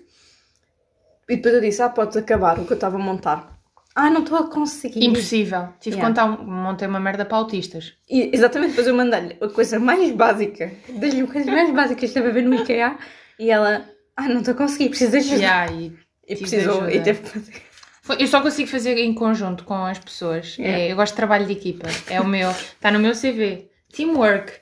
e 1.32 1.36
depois 1.36 1.54
eu 1.54 1.60
disse: 1.60 1.82
Ah, 1.82 1.88
podes 1.88 2.16
acabar 2.16 2.58
o 2.58 2.64
que 2.64 2.72
eu 2.72 2.76
estava 2.76 2.96
a 2.96 2.98
montar. 3.00 3.50
Ah, 3.94 4.08
não 4.08 4.22
estou 4.22 4.38
a 4.38 4.48
conseguir. 4.48 5.04
Impossível. 5.04 5.68
Tive 5.78 5.96
Yeah. 5.96 6.14
que 6.14 6.20
contar, 6.20 6.42
um- 6.42 6.46
montei 6.50 6.88
uma 6.88 6.98
merda 6.98 7.24
para 7.26 7.36
autistas. 7.36 7.92
E, 8.08 8.30
exatamente, 8.32 8.70
depois 8.70 8.86
eu 8.86 8.94
mandei-lhe 8.94 9.36
a 9.40 9.48
coisa 9.48 9.78
mais 9.78 10.10
básica, 10.12 10.72
das 10.88 11.12
coisas 11.30 11.46
mais 11.46 11.70
básicas 11.70 11.98
que 12.00 12.06
estava 12.06 12.28
a 12.28 12.32
ver 12.32 12.42
no 12.42 12.54
IKEA 12.54 12.96
e 13.38 13.50
ela: 13.50 13.84
Ah, 14.16 14.28
não 14.28 14.38
estou 14.38 14.54
a 14.54 14.56
conseguir, 14.56 14.88
preciso 14.88 15.10
de 15.12 15.16
ajuda. 15.18 15.36
Yeah, 15.36 15.72
e 15.72 15.92
e 16.28 16.36
precisou, 16.36 16.78
ajuda. 16.82 16.92
e 16.94 17.00
teve 17.02 17.20
que 17.20 17.28
fazer. 17.28 17.52
Eu 18.18 18.26
só 18.26 18.40
consigo 18.40 18.68
fazer 18.68 18.96
em 18.98 19.12
conjunto 19.14 19.62
com 19.64 19.74
as 19.84 19.98
pessoas. 19.98 20.56
Yeah. 20.58 20.78
É, 20.78 20.92
eu 20.92 20.96
gosto 20.96 21.12
de 21.12 21.16
trabalho 21.16 21.46
de 21.46 21.52
equipa. 21.52 21.86
É 22.08 22.20
o 22.20 22.26
meu. 22.26 22.50
Está 22.50 22.90
no 22.90 22.98
meu 22.98 23.12
CV. 23.14 23.68
Teamwork. 23.94 24.52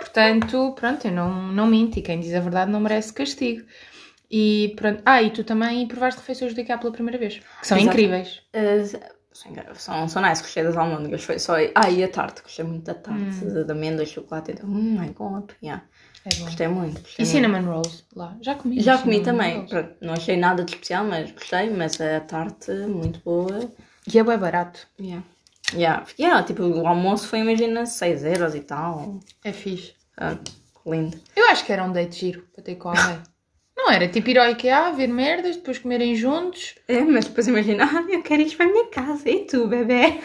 Portanto, 0.00 0.74
pronto, 0.78 1.06
eu 1.06 1.12
não, 1.12 1.30
não 1.52 1.66
minto. 1.66 1.98
E 1.98 2.02
quem 2.02 2.18
diz 2.20 2.34
a 2.34 2.40
verdade 2.40 2.70
não 2.70 2.80
merece 2.80 3.12
castigo. 3.12 3.62
E 4.30 4.72
pronto. 4.76 5.02
Ah, 5.04 5.22
e 5.22 5.30
tu 5.30 5.44
também 5.44 5.86
provaste 5.86 6.20
refeições 6.20 6.54
do 6.54 6.60
IKEA 6.60 6.78
pela 6.78 6.92
primeira 6.92 7.18
vez. 7.18 7.40
Que 7.60 7.66
são 7.66 7.76
Exato. 7.78 7.90
incríveis. 7.96 8.40
Uh, 8.54 9.14
são, 9.74 10.08
são 10.08 10.22
nice, 10.22 10.42
gostei 10.42 10.62
das 10.62 10.76
almôndegas, 10.76 11.24
foi 11.24 11.38
só. 11.38 11.54
Ah, 11.74 11.90
e 11.90 12.02
a 12.04 12.08
tarte, 12.08 12.42
gostei 12.42 12.64
muito 12.64 12.84
da 12.84 12.94
tarte, 12.94 13.44
Hum. 13.44 13.64
de 13.64 13.70
amêndoas, 13.72 14.08
chocolate, 14.08 14.52
então, 14.52 14.68
oh 14.68 14.74
my 14.74 15.08
god, 15.10 15.50
yeah. 15.62 15.84
É 16.24 16.34
bom. 16.36 16.44
gostei 16.46 16.68
muito. 16.68 17.00
Gostei 17.02 17.24
E 17.24 17.28
muito. 17.28 17.32
cinnamon 17.48 17.70
rolls 17.70 18.04
lá. 18.14 18.36
Já 18.40 18.54
comi. 18.54 18.80
Já 18.80 18.96
comi 18.98 19.22
também. 19.22 19.66
Pronto, 19.66 19.94
não 20.00 20.14
achei 20.14 20.36
nada 20.36 20.64
de 20.64 20.72
especial, 20.72 21.04
mas 21.04 21.30
gostei. 21.32 21.68
Mas 21.70 22.00
a 22.00 22.20
tarte, 22.20 22.70
muito 22.72 23.20
boa. 23.24 23.70
E 24.12 24.18
é 24.18 24.22
bem 24.24 24.38
barato. 24.38 24.86
Yeah. 24.98 25.22
Yeah. 25.74 26.06
Yeah, 26.18 26.42
tipo, 26.44 26.62
o 26.62 26.86
almoço 26.86 27.26
foi, 27.28 27.40
imagina, 27.40 27.84
6 27.86 28.24
euros 28.24 28.54
e 28.54 28.60
tal. 28.60 29.18
É 29.44 29.52
fixe. 29.52 29.92
Ah, 30.16 30.38
lindo. 30.86 31.18
Eu 31.36 31.48
acho 31.50 31.64
que 31.66 31.72
era 31.72 31.82
um 31.84 31.92
date 31.92 32.20
giro 32.20 32.46
para 32.54 32.62
ter 32.64 32.76
com 32.76 32.88
alguém. 32.90 33.18
Não 33.76 33.90
era 33.90 34.08
tipo 34.08 34.30
ir 34.30 34.38
ao 34.38 34.48
IKEA, 34.50 34.92
ver 34.92 35.08
merdas, 35.08 35.56
depois 35.56 35.78
comerem 35.78 36.14
juntos. 36.14 36.76
É, 36.88 37.00
mas 37.00 37.26
depois 37.26 37.46
imagina, 37.48 37.84
ah, 37.84 38.04
eu 38.08 38.22
quero 38.22 38.42
ir 38.42 38.56
para 38.56 38.66
a 38.66 38.68
minha 38.68 38.86
casa, 38.86 39.28
e 39.28 39.44
tu, 39.46 39.66
bebê? 39.66 40.20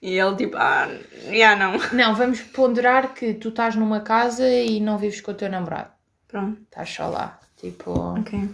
E 0.00 0.18
ele 0.18 0.36
tipo, 0.36 0.56
ah, 0.56 0.88
já 1.32 1.54
não. 1.56 1.72
Não, 1.92 2.14
vamos 2.14 2.40
ponderar 2.40 3.12
que 3.14 3.34
tu 3.34 3.48
estás 3.50 3.74
numa 3.76 4.00
casa 4.00 4.48
e 4.48 4.80
não 4.80 4.98
vives 4.98 5.20
com 5.20 5.30
o 5.32 5.34
teu 5.34 5.48
namorado. 5.50 5.90
Pronto, 6.28 6.60
Estás 6.62 6.88
só 6.88 7.08
lá. 7.08 7.38
Tipo, 7.56 7.90
ok. 7.92 8.48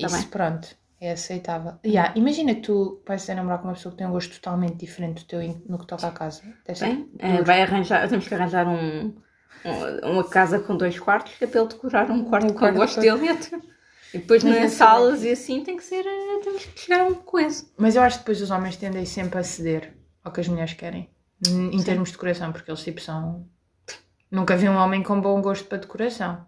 Tá 0.00 0.06
isso 0.06 0.16
bem. 0.16 0.26
pronto. 0.28 0.68
É 1.00 1.12
aceitável. 1.12 1.74
Yeah, 1.86 2.12
imagina 2.16 2.56
que 2.56 2.62
tu 2.62 3.00
vais 3.06 3.22
ser 3.22 3.34
namorar 3.34 3.58
com 3.60 3.68
uma 3.68 3.74
pessoa 3.74 3.92
que 3.92 3.98
tem 3.98 4.06
um 4.06 4.10
gosto 4.10 4.34
totalmente 4.34 4.74
diferente 4.76 5.22
do 5.22 5.28
teu 5.28 5.40
no 5.68 5.78
que 5.78 5.86
toca 5.86 6.08
à 6.08 6.10
casa. 6.10 6.42
Bem, 6.80 7.08
é, 7.20 7.40
vai 7.42 7.62
arranjar, 7.62 8.08
temos 8.08 8.26
que 8.26 8.34
arranjar 8.34 8.66
um, 8.66 9.14
um- 9.64 10.10
uma 10.12 10.24
casa 10.24 10.58
com 10.58 10.76
dois 10.76 10.98
quartos, 10.98 11.34
que 11.38 11.44
é 11.44 11.46
para 11.46 11.60
ele 11.60 11.68
decorar 11.68 12.10
um 12.10 12.24
quarto 12.24 12.50
Um 12.52 12.54
com 12.54 12.66
o 12.66 12.72
gosto 12.72 13.00
dele. 13.00 13.20
E 14.14 14.18
depois 14.18 14.42
Mas 14.42 14.58
nas 14.60 14.72
salas 14.72 15.22
e 15.22 15.30
assim 15.30 15.62
tem 15.62 15.76
que 15.76 15.84
ser, 15.84 16.04
eh, 16.06 16.40
temos 16.42 16.64
que 16.64 16.80
chegar 16.80 17.00
a 17.00 17.04
um 17.04 17.14
coisa. 17.14 17.66
Mas 17.76 17.94
eu 17.94 18.02
acho 18.02 18.16
que 18.18 18.22
depois 18.24 18.40
os 18.40 18.50
homens 18.50 18.76
tendem 18.76 19.04
sempre 19.04 19.38
a 19.38 19.44
ceder 19.44 19.94
ao 20.24 20.32
que 20.32 20.40
as 20.40 20.48
mulheres 20.48 20.72
querem. 20.72 21.10
Em 21.46 21.76
em 21.76 21.82
termos 21.82 22.08
de 22.08 22.14
decoração, 22.14 22.50
porque 22.52 22.70
eles 22.70 22.82
tipo 22.82 23.00
são. 23.00 23.46
Nunca 24.30 24.56
vi 24.56 24.68
um 24.68 24.76
homem 24.76 25.02
com 25.02 25.20
bom 25.20 25.40
gosto 25.42 25.66
para 25.66 25.78
decoração. 25.78 26.46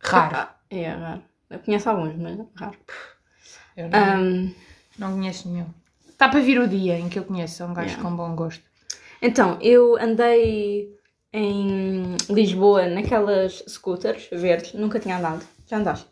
Raro. 0.00 0.36
Ah, 0.36 0.56
é 0.70 0.88
raro. 0.88 1.22
Eu 1.50 1.58
conheço 1.60 1.88
alguns, 1.88 2.16
mas 2.16 2.38
é 2.38 2.44
raro. 2.56 2.76
Eu 3.76 3.88
não, 3.88 3.98
Ahm, 3.98 4.54
não 4.98 5.12
conheço 5.12 5.48
nenhum. 5.48 5.66
Está 6.08 6.28
para 6.28 6.40
vir 6.40 6.58
o 6.60 6.66
dia 6.68 6.98
em 6.98 7.08
que 7.08 7.18
eu 7.18 7.24
conheço 7.24 7.64
um 7.64 7.72
gajo 7.74 7.88
Yeah. 7.90 8.02
com 8.02 8.16
bom 8.16 8.34
gosto. 8.34 8.64
então, 9.22 9.58
eu 9.60 9.96
andei 10.00 10.94
em 11.32 12.16
Lisboa 12.30 12.86
naquelas 12.88 13.62
scooters 13.68 14.28
verdes, 14.32 14.72
nunca 14.74 14.98
tinha 14.98 15.18
andado. 15.18 15.46
Já 15.66 15.76
andaste? 15.78 16.08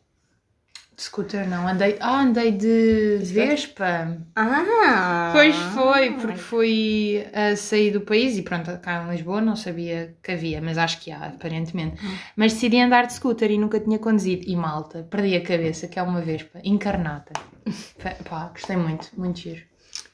De 0.96 1.02
scooter 1.02 1.48
não, 1.48 1.66
andei. 1.66 1.96
Ah, 2.00 2.20
andei 2.20 2.52
de 2.52 3.18
Vespa. 3.22 4.16
Ah! 4.36 5.30
Pois 5.32 5.56
foi, 5.56 6.12
porque 6.12 6.38
fui 6.38 7.26
a 7.32 7.56
sair 7.56 7.90
do 7.90 8.00
país 8.02 8.38
e 8.38 8.42
pronto, 8.42 8.76
cá 8.78 9.04
em 9.04 9.10
Lisboa 9.10 9.40
não 9.40 9.56
sabia 9.56 10.14
que 10.22 10.30
havia, 10.32 10.60
mas 10.62 10.78
acho 10.78 11.00
que 11.00 11.10
há, 11.10 11.26
aparentemente. 11.26 12.00
Mas 12.36 12.52
decidi 12.52 12.80
andar 12.80 13.06
de 13.06 13.14
scooter 13.14 13.50
e 13.50 13.58
nunca 13.58 13.80
tinha 13.80 13.98
conduzido. 13.98 14.44
E 14.46 14.54
malta, 14.54 15.06
perdi 15.10 15.34
a 15.34 15.42
cabeça, 15.42 15.88
que 15.88 15.98
é 15.98 16.02
uma 16.02 16.20
Vespa, 16.20 16.60
encarnada. 16.62 17.32
Pá, 18.28 18.50
gostei 18.52 18.76
muito, 18.76 19.10
muito 19.16 19.40
giro. 19.40 19.62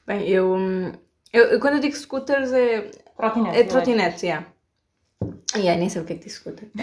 Bem, 0.07 0.27
eu, 0.29 0.55
hum, 0.55 0.93
eu, 1.31 1.61
quando 1.61 1.75
eu 1.75 1.81
digo 1.81 1.95
scooters 1.95 2.53
é, 2.53 2.91
Trotinete. 3.17 3.59
é 3.59 3.65
trotinete, 3.65 4.27
yeah. 4.27 4.47
Yeah, 5.55 5.79
nem 5.79 5.89
sei 5.89 6.01
o 6.01 6.05
que 6.05 6.15
é 6.15 6.17
que 6.17 6.25
diz 6.25 6.35
scooter. 6.35 6.69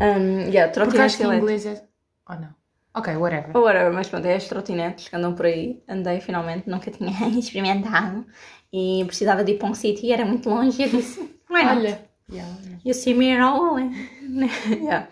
Um, 0.00 0.48
yeah, 0.48 0.72
Porque 0.72 0.96
acho 0.96 1.16
que 1.16 1.24
em 1.24 1.34
inglês 1.34 1.66
é. 1.66 1.82
Oh 2.28 2.34
não. 2.34 2.57
Ok, 2.98 3.16
whatever. 3.16 3.56
Whatever, 3.56 3.92
mas 3.92 4.08
pronto, 4.08 4.26
é 4.26 4.34
as 4.34 4.48
trotinetes 4.48 5.08
que 5.08 5.14
andam 5.14 5.32
por 5.34 5.46
aí. 5.46 5.80
Andei 5.88 6.20
finalmente, 6.20 6.68
nunca 6.68 6.90
tinha 6.90 7.12
experimentado. 7.38 8.26
E 8.72 9.04
precisava 9.06 9.44
de 9.44 9.52
ir 9.52 9.58
para 9.58 9.68
um 9.68 9.74
sítio 9.74 10.04
e 10.04 10.12
era 10.12 10.24
muito 10.24 10.48
longe. 10.50 10.82
E 10.82 10.84
eu 10.84 10.90
disse, 10.90 11.20
why 11.48 11.64
not? 11.64 11.78
Olha. 11.78 12.08
Yeah. 12.30 12.56
You 12.84 12.94
see 12.94 13.14
me 13.14 13.38
all. 13.38 13.78
yeah. 14.68 15.08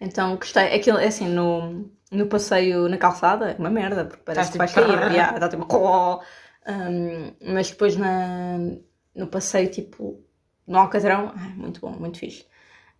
Então 0.00 0.36
gostei. 0.36 0.74
Aquilo, 0.74 0.98
é 0.98 1.06
assim, 1.06 1.28
no, 1.28 1.90
no 2.12 2.26
passeio 2.26 2.88
na 2.88 2.98
calçada, 2.98 3.52
é 3.52 3.56
uma 3.58 3.70
merda, 3.70 4.04
porque 4.04 4.22
parece 4.22 4.50
Estás 4.50 4.70
que 4.72 4.76
vais 4.76 4.88
tipo, 4.88 4.98
cair. 4.98 5.12
Yeah, 5.12 5.38
dá 5.38 5.48
tipo. 5.48 5.66
Um, 6.68 7.32
mas 7.54 7.70
depois 7.70 7.96
na, 7.96 8.58
no 9.14 9.26
passeio, 9.26 9.70
tipo, 9.70 10.22
no 10.66 10.78
Alcatrão, 10.78 11.32
ai, 11.34 11.54
muito 11.56 11.80
bom, 11.80 11.90
muito 11.90 12.18
fixe. 12.18 12.44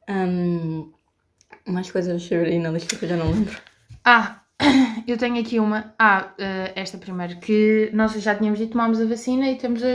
Um, 0.08 0.92
mais 1.66 1.90
coisas 1.90 2.26
aí 2.32 2.58
na 2.58 2.70
lista 2.70 2.96
que 2.96 3.04
eu 3.04 3.08
já 3.10 3.16
não 3.16 3.30
lembro. 3.30 3.69
Ah, 4.04 4.40
eu 5.06 5.16
tenho 5.16 5.40
aqui 5.40 5.58
uma. 5.58 5.94
Ah, 5.98 6.32
eh, 6.38 6.72
esta 6.76 6.98
primeiro, 6.98 7.38
que 7.38 7.90
nós 7.92 8.12
já 8.14 8.34
tínhamos 8.34 8.58
dito, 8.58 8.72
tomámos 8.72 9.00
a 9.00 9.06
vacina 9.06 9.46
e 9.48 9.54
estamos 9.56 9.82
a 9.82 9.86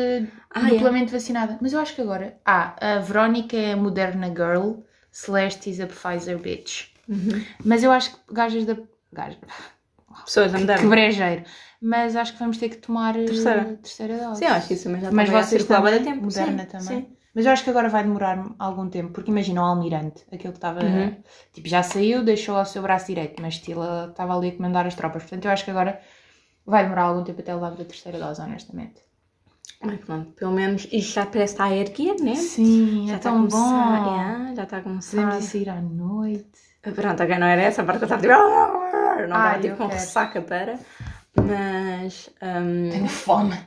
Ah, 0.52 0.70
duplamente 0.70 1.12
vacinada. 1.12 1.58
Mas 1.62 1.74
eu 1.74 1.80
acho 1.80 1.96
que 1.96 2.02
agora. 2.02 2.38
Ah, 2.46 2.76
a 2.80 3.00
Verónica 3.00 3.56
é 3.58 3.74
a 3.74 3.78
Moderna 3.78 4.28
Girl, 4.28 4.82
Celeste 5.12 5.70
is 5.70 5.80
a 5.80 5.88
Pfizer 5.88 6.38
Bitch. 6.38 6.88
Mas 7.64 7.84
eu 7.84 7.92
acho 7.92 8.12
que 8.12 8.34
gajas 8.34 8.66
da. 8.66 8.78
Gajas. 9.14 9.38
Pessoas 10.26 10.54
a 10.56 10.60
mudar. 10.60 10.80
Que 10.80 10.88
brejeiro. 10.88 11.44
Mas 11.82 12.16
acho 12.16 12.34
que 12.34 12.40
vamos 12.40 12.58
ter 12.58 12.70
que 12.70 12.78
tomar 12.78 13.16
eh, 13.16 13.26
Terceira. 13.26 13.66
terceira 13.82 14.18
dose. 14.18 14.40
Sim, 14.40 14.46
acho 14.46 14.68
que 14.68 14.74
isso 14.74 14.84
também 14.86 15.02
já 15.02 15.12
Mas 15.12 15.30
vocês 15.30 15.62
circular 15.62 15.94
há 15.94 16.00
tempo. 16.00 16.24
Moderna 16.24 16.64
Sim, 16.64 16.68
também. 16.70 16.88
sim. 16.88 17.08
Mas 17.36 17.46
eu 17.46 17.52
acho 17.52 17.64
que 17.66 17.70
agora 17.70 17.90
vai 17.90 18.02
demorar 18.04 18.44
algum 18.58 18.90
tempo, 18.90 19.12
porque 19.12 19.30
imagina 19.30 19.62
o 19.62 19.66
Almirante, 19.66 20.24
aquele 20.32 20.54
que 20.54 20.58
estava, 20.58 20.80
Uhum. 20.82 21.16
tipo, 21.54 21.68
já 21.68 21.84
saiu, 21.84 22.24
deixou 22.24 22.56
ao 22.56 22.66
seu 22.66 22.82
braço 22.82 23.08
direito, 23.08 23.42
mas 23.42 23.60
Tila 23.60 24.08
estava 24.10 24.36
ali 24.38 24.50
a 24.50 24.56
comandar 24.56 24.88
as 24.88 24.96
tropas. 24.96 25.24
Portanto, 25.24 25.46
eu 25.46 25.52
acho 25.52 25.66
que 25.66 25.72
agora 25.72 26.00
vai 26.66 26.84
demorar 26.84 27.04
algum 27.04 27.24
tempo 27.26 27.42
até 27.42 27.54
levar 27.54 27.74
a 27.74 27.76
terceira 27.76 28.18
dose, 28.18 28.42
honestamente. 28.42 29.02
Mas 29.84 30.00
pronto, 30.00 30.32
pelo 30.32 30.54
menos 30.54 30.88
isto 30.92 31.14
já 31.14 31.26
parece 31.26 31.54
estar 31.54 31.66
a 31.66 31.76
erguer, 31.76 32.16
né? 32.22 32.36
Sim, 32.36 33.08
já 33.08 33.14
é 33.14 33.18
está 33.18 33.30
a 33.30 33.32
tão 33.34 33.38
começar. 33.40 33.58
bom. 33.60 34.16
yeah, 34.16 34.56
já 34.56 34.64
está 34.64 34.78
a 34.78 34.82
começar. 34.82 35.12
Podemos 35.12 35.46
ir 35.46 35.48
sair 35.50 35.70
à 35.70 35.82
noite. 35.82 36.60
Pronto, 36.82 37.22
ok, 37.24 37.38
não 37.38 37.48
era 37.48 37.62
essa 37.64 37.82
a 37.82 37.86
parte 37.86 38.00
que 38.00 38.06
eu 38.06 38.16
estava 38.16 38.22
tipo. 38.22 38.34
Não 38.34 39.24
estava 39.26 39.48
Ai, 39.50 39.60
tipo 39.60 39.74
eu 39.74 39.78
com 39.78 39.88
ressaca 39.88 40.42
para. 40.42 40.80
Mas. 41.36 42.30
hum, 42.42 42.90
Tenho 42.90 43.08
fome. 43.08 43.58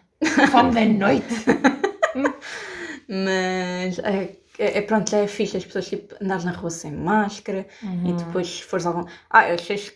Fome 0.50 0.72
da 0.72 0.84
noite. 0.87 1.34
mas. 3.08 3.98
É, 4.00 4.36
é, 4.58 4.78
é, 4.78 4.82
pronto, 4.82 5.10
já 5.10 5.18
é 5.18 5.26
fixe 5.26 5.56
as 5.56 5.64
pessoas 5.64 5.88
tipo 5.88 6.14
andares 6.22 6.44
na 6.44 6.52
rua 6.52 6.70
sem 6.70 6.92
máscara 6.92 7.66
Uhum. 7.82 8.06
e 8.10 8.12
depois 8.12 8.46
se 8.48 8.62
fores 8.64 8.84
algum. 8.86 9.04
Ah, 9.30 9.48
eu 9.48 9.54
achei 9.54 9.76
es- 9.76 9.92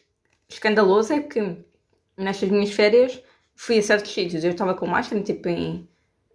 escandaloso 0.49 1.13
é 1.13 1.21
que 1.21 1.59
nestas 2.17 2.49
minhas 2.49 2.71
férias 2.73 3.21
fui 3.55 3.79
a 3.79 3.83
certos 3.83 4.13
sítios. 4.13 4.45
Eu 4.45 4.51
estava 4.53 4.75
com 4.75 4.87
máscara, 4.87 5.21
tipo 5.23 5.49
em 5.49 5.89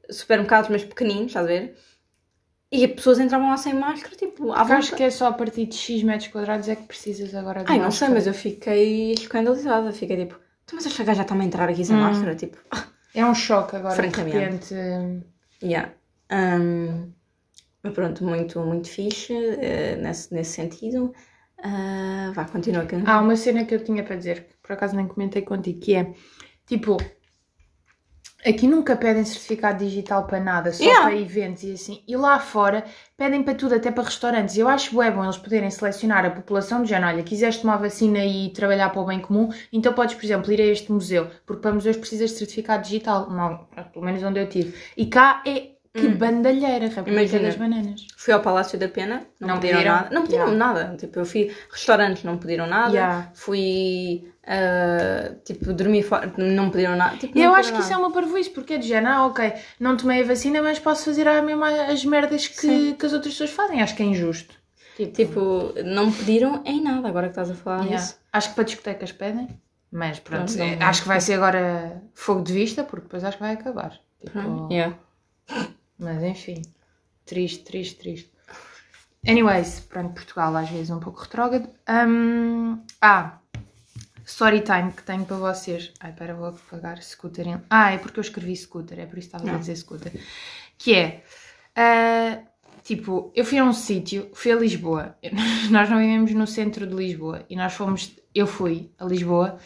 supermercados, 0.09 0.69
mas 0.69 0.83
pequeninos, 0.83 1.27
estás 1.27 1.45
a 1.45 1.49
ver? 1.49 1.77
E 2.69 2.83
as 2.83 2.91
pessoas 2.91 3.17
entravam 3.19 3.49
lá 3.49 3.55
sem 3.55 3.73
máscara, 3.73 4.13
tipo, 4.15 4.51
à 4.51 4.63
Eu 4.67 4.75
acho 4.75 4.93
que 4.93 5.01
é 5.03 5.09
só 5.09 5.27
a 5.27 5.31
partir 5.33 5.65
de 5.67 5.75
X 5.75 6.03
metros 6.03 6.27
quadrados 6.29 6.67
é 6.67 6.75
que 6.75 6.83
precisas 6.83 7.33
agora 7.33 7.63
de 7.63 7.71
Ai, 7.71 7.77
não 7.79 7.91
sei, 7.91 8.09
máscara. 8.09 8.13
mas 8.13 8.27
eu 8.27 8.33
fiquei 8.33 9.13
escandalizada. 9.13 9.93
Fiquei 9.93 10.17
tipo, 10.17 10.37
"Tu, 10.65 10.75
mas 10.75 10.85
esta 10.85 11.01
gaja 11.05 11.21
está-me 11.21 11.43
a 11.43 11.45
entrar 11.45 11.69
aqui 11.69 11.85
sem 11.85 11.95
Hum. 11.95 12.01
máscara? 12.01 12.35
Tipo, 12.35 12.57
É 13.15 13.25
um 13.25 13.33
choque 13.33 13.75
agora, 13.77 13.95
de 13.95 14.01
Francamente. 14.11 14.73
repente. 14.73 15.25
yeah. 15.63 15.93
Um, 16.31 17.11
pronto, 17.93 18.23
muito, 18.23 18.59
muito 18.59 18.89
fixe 18.89 19.33
eh, 19.33 19.95
nesse, 19.95 20.33
nesse 20.33 20.51
sentido. 20.51 21.13
Ah, 21.63 22.31
vá, 22.35 22.45
continua 22.45 22.83
aqui. 22.83 22.95
Há 23.05 23.19
uma 23.19 23.35
cena 23.35 23.65
que 23.65 23.73
eu 23.73 23.83
tinha 23.83 24.03
para 24.03 24.15
dizer, 24.15 24.43
que 24.45 24.53
por 24.61 24.73
acaso 24.73 24.95
nem 24.95 25.07
comentei 25.07 25.41
contigo, 25.41 25.79
que 25.79 25.95
é 25.95 26.13
tipo. 26.65 26.97
Aqui 28.45 28.67
nunca 28.67 28.95
pedem 28.95 29.25
certificado 29.25 29.83
digital 29.83 30.25
para 30.27 30.39
nada, 30.39 30.71
só 30.71 30.83
Yeah. 30.83 31.07
para 31.07 31.17
eventos 31.17 31.63
e 31.63 31.71
assim. 31.73 32.03
E 32.07 32.15
lá 32.15 32.39
fora 32.39 32.85
pedem 33.17 33.41
para 33.43 33.55
tudo, 33.55 33.73
até 33.73 33.91
para 33.91 34.03
restaurantes. 34.03 34.55
Eu 34.55 34.67
acho 34.69 34.95
bom 34.95 35.23
eles 35.23 35.37
poderem 35.37 35.69
selecionar 35.71 36.23
a 36.23 36.29
população 36.29 36.83
de 36.83 36.89
género. 36.89 37.13
Olha, 37.13 37.23
quiseste 37.23 37.61
tomar 37.61 37.77
vacina 37.77 38.23
e 38.23 38.53
trabalhar 38.53 38.91
para 38.91 39.01
o 39.01 39.05
bem 39.05 39.19
comum, 39.19 39.49
então 39.73 39.91
podes, 39.91 40.15
por 40.15 40.23
exemplo, 40.23 40.53
ir 40.53 40.61
a 40.61 40.65
este 40.65 40.91
museu, 40.91 41.27
porque 41.45 41.63
para 41.63 41.73
museus 41.73 41.97
precisas 41.97 42.29
de 42.29 42.37
certificado 42.37 42.83
digital. 42.83 43.29
Não, 43.29 43.67
pelo 43.91 44.05
menos 44.05 44.21
onde 44.21 44.39
eu 44.39 44.47
tive. 44.47 44.77
E 44.95 45.07
cá 45.07 45.41
é 45.45 45.71
que 45.97 46.07
bandalheira, 46.09 46.87
República 46.87 47.11
Imagina. 47.11 47.41
das 47.43 47.55
Bananas. 47.55 48.07
Fui 48.15 48.33
ao 48.33 48.39
Palácio 48.41 48.77
da 48.79 48.87
Pena, 48.87 49.23
não, 49.39 49.47
Não 49.49 49.55
pediram, 49.59 49.77
pediram? 49.79 49.95
nada. 49.95 50.09
Não 50.15 50.21
pediram 50.23 50.45
Yeah. 50.47 50.65
nada. 50.65 50.97
Tipo, 50.97 51.19
eu 51.19 51.25
fui. 51.25 51.51
Restaurantes 51.71 52.23
não 52.23 52.37
pediram 52.37 52.67
nada. 52.67 52.91
Yeah. 52.93 53.31
Fui. 53.33 54.27
ah, 54.49 55.31
tipo, 55.43 55.73
dormi 55.73 56.01
fora, 56.03 56.31
não 56.37 56.69
pediram 56.69 56.95
nada. 56.95 57.17
Tipo, 57.17 57.37
eu 57.37 57.53
acho 57.53 57.73
que 57.73 57.79
isso 57.81 57.91
é 57.91 57.97
uma 57.97 58.11
parvoíce, 58.11 58.49
porque 58.49 58.75
é 58.75 58.77
de 58.77 58.87
género, 58.87 59.13
ah, 59.15 59.25
ok, 59.27 59.51
não 59.79 59.97
tomei 59.97 60.21
a 60.21 60.25
vacina, 60.25 60.61
mas 60.61 60.79
posso 60.79 61.03
fazer 61.05 61.27
a 61.27 61.41
mesma, 61.41 61.69
as 61.91 62.05
merdas 62.05 62.47
que, 62.47 62.93
que 62.93 63.05
as 63.05 63.11
outras 63.13 63.33
pessoas 63.33 63.49
fazem. 63.49 63.81
Acho 63.81 63.95
que 63.95 64.03
é 64.03 64.05
injusto. 64.05 64.55
Tipo, 64.95 65.11
Tipo, 65.11 65.73
não 65.85 66.11
pediram 66.11 66.61
em 66.65 66.81
nada, 66.81 67.07
agora 67.09 67.27
que 67.27 67.31
estás 67.33 67.51
a 67.51 67.55
falar 67.55 67.81
yeah. 67.83 67.97
disso. 67.97 68.17
acho 68.33 68.49
que 68.49 68.55
para 68.55 68.63
discotecas 68.63 69.11
pedem, 69.11 69.47
mas 69.91 70.19
pronto, 70.19 70.45
Pronto, 70.53 70.61
é- 70.61 70.75
não- 70.77 70.87
acho 70.87 71.01
que 71.01 71.07
vai 71.07 71.19
ser 71.21 71.33
agora 71.33 72.01
fogo 72.15 72.41
de 72.41 72.53
vista, 72.53 72.83
porque 72.83 73.03
depois 73.03 73.23
acho 73.23 73.37
que 73.37 73.43
vai 73.43 73.53
acabar. 73.53 73.91
Tipo, 74.23 74.67
Yeah. 74.71 74.95
Mas 75.99 76.21
enfim, 76.23 76.61
triste, 77.25 77.63
triste, 77.63 77.95
triste. 77.99 78.31
Anyways, 79.27 79.81
pronto, 79.81 80.13
Portugal 80.13 80.55
às 80.55 80.69
vezes 80.69 80.89
é 80.89 80.95
um 80.95 80.99
pouco 80.99 81.21
retrógrado. 81.21 81.69
Hum, 81.89 82.79
ah, 83.01 83.39
story 84.25 84.61
time 84.61 84.91
que 84.91 85.03
tenho 85.03 85.25
para 85.25 85.37
vocês. 85.37 85.91
Ai, 85.99 86.11
espera, 86.11 86.33
vou 86.33 86.47
apagar 86.47 87.01
scooter. 87.01 87.47
em- 87.47 87.61
Ah, 87.69 87.91
é 87.91 87.97
porque 87.97 88.19
eu 88.19 88.21
escrevi 88.21 88.55
scooter, 88.55 88.99
é 88.99 89.05
por 89.05 89.17
isso 89.17 89.29
que 89.29 89.35
estava 89.35 89.49
a 89.49 89.53
Não. 89.53 89.59
dizer 89.59 89.75
scooter. 89.75 90.13
Que 90.77 90.93
é, 90.95 91.23
ah, 91.75 92.39
tipo, 92.83 93.31
eu 93.35 93.43
fui 93.43 93.57
a 93.57 93.63
um 93.65 93.73
sítio, 93.73 94.29
fui 94.33 94.51
a 94.51 94.55
Lisboa. 94.55 95.17
Nós 95.71 95.89
não 95.89 95.97
vivemos 95.97 96.31
no 96.33 96.45
centro 96.47 96.85
de 96.87 96.93
Lisboa 96.93 97.43
e 97.49 97.55
nós 97.55 97.73
fomos, 97.73 98.11
eu 98.33 98.45
fui 98.47 98.91
a 98.99 99.03
Lisboa. 99.05 99.57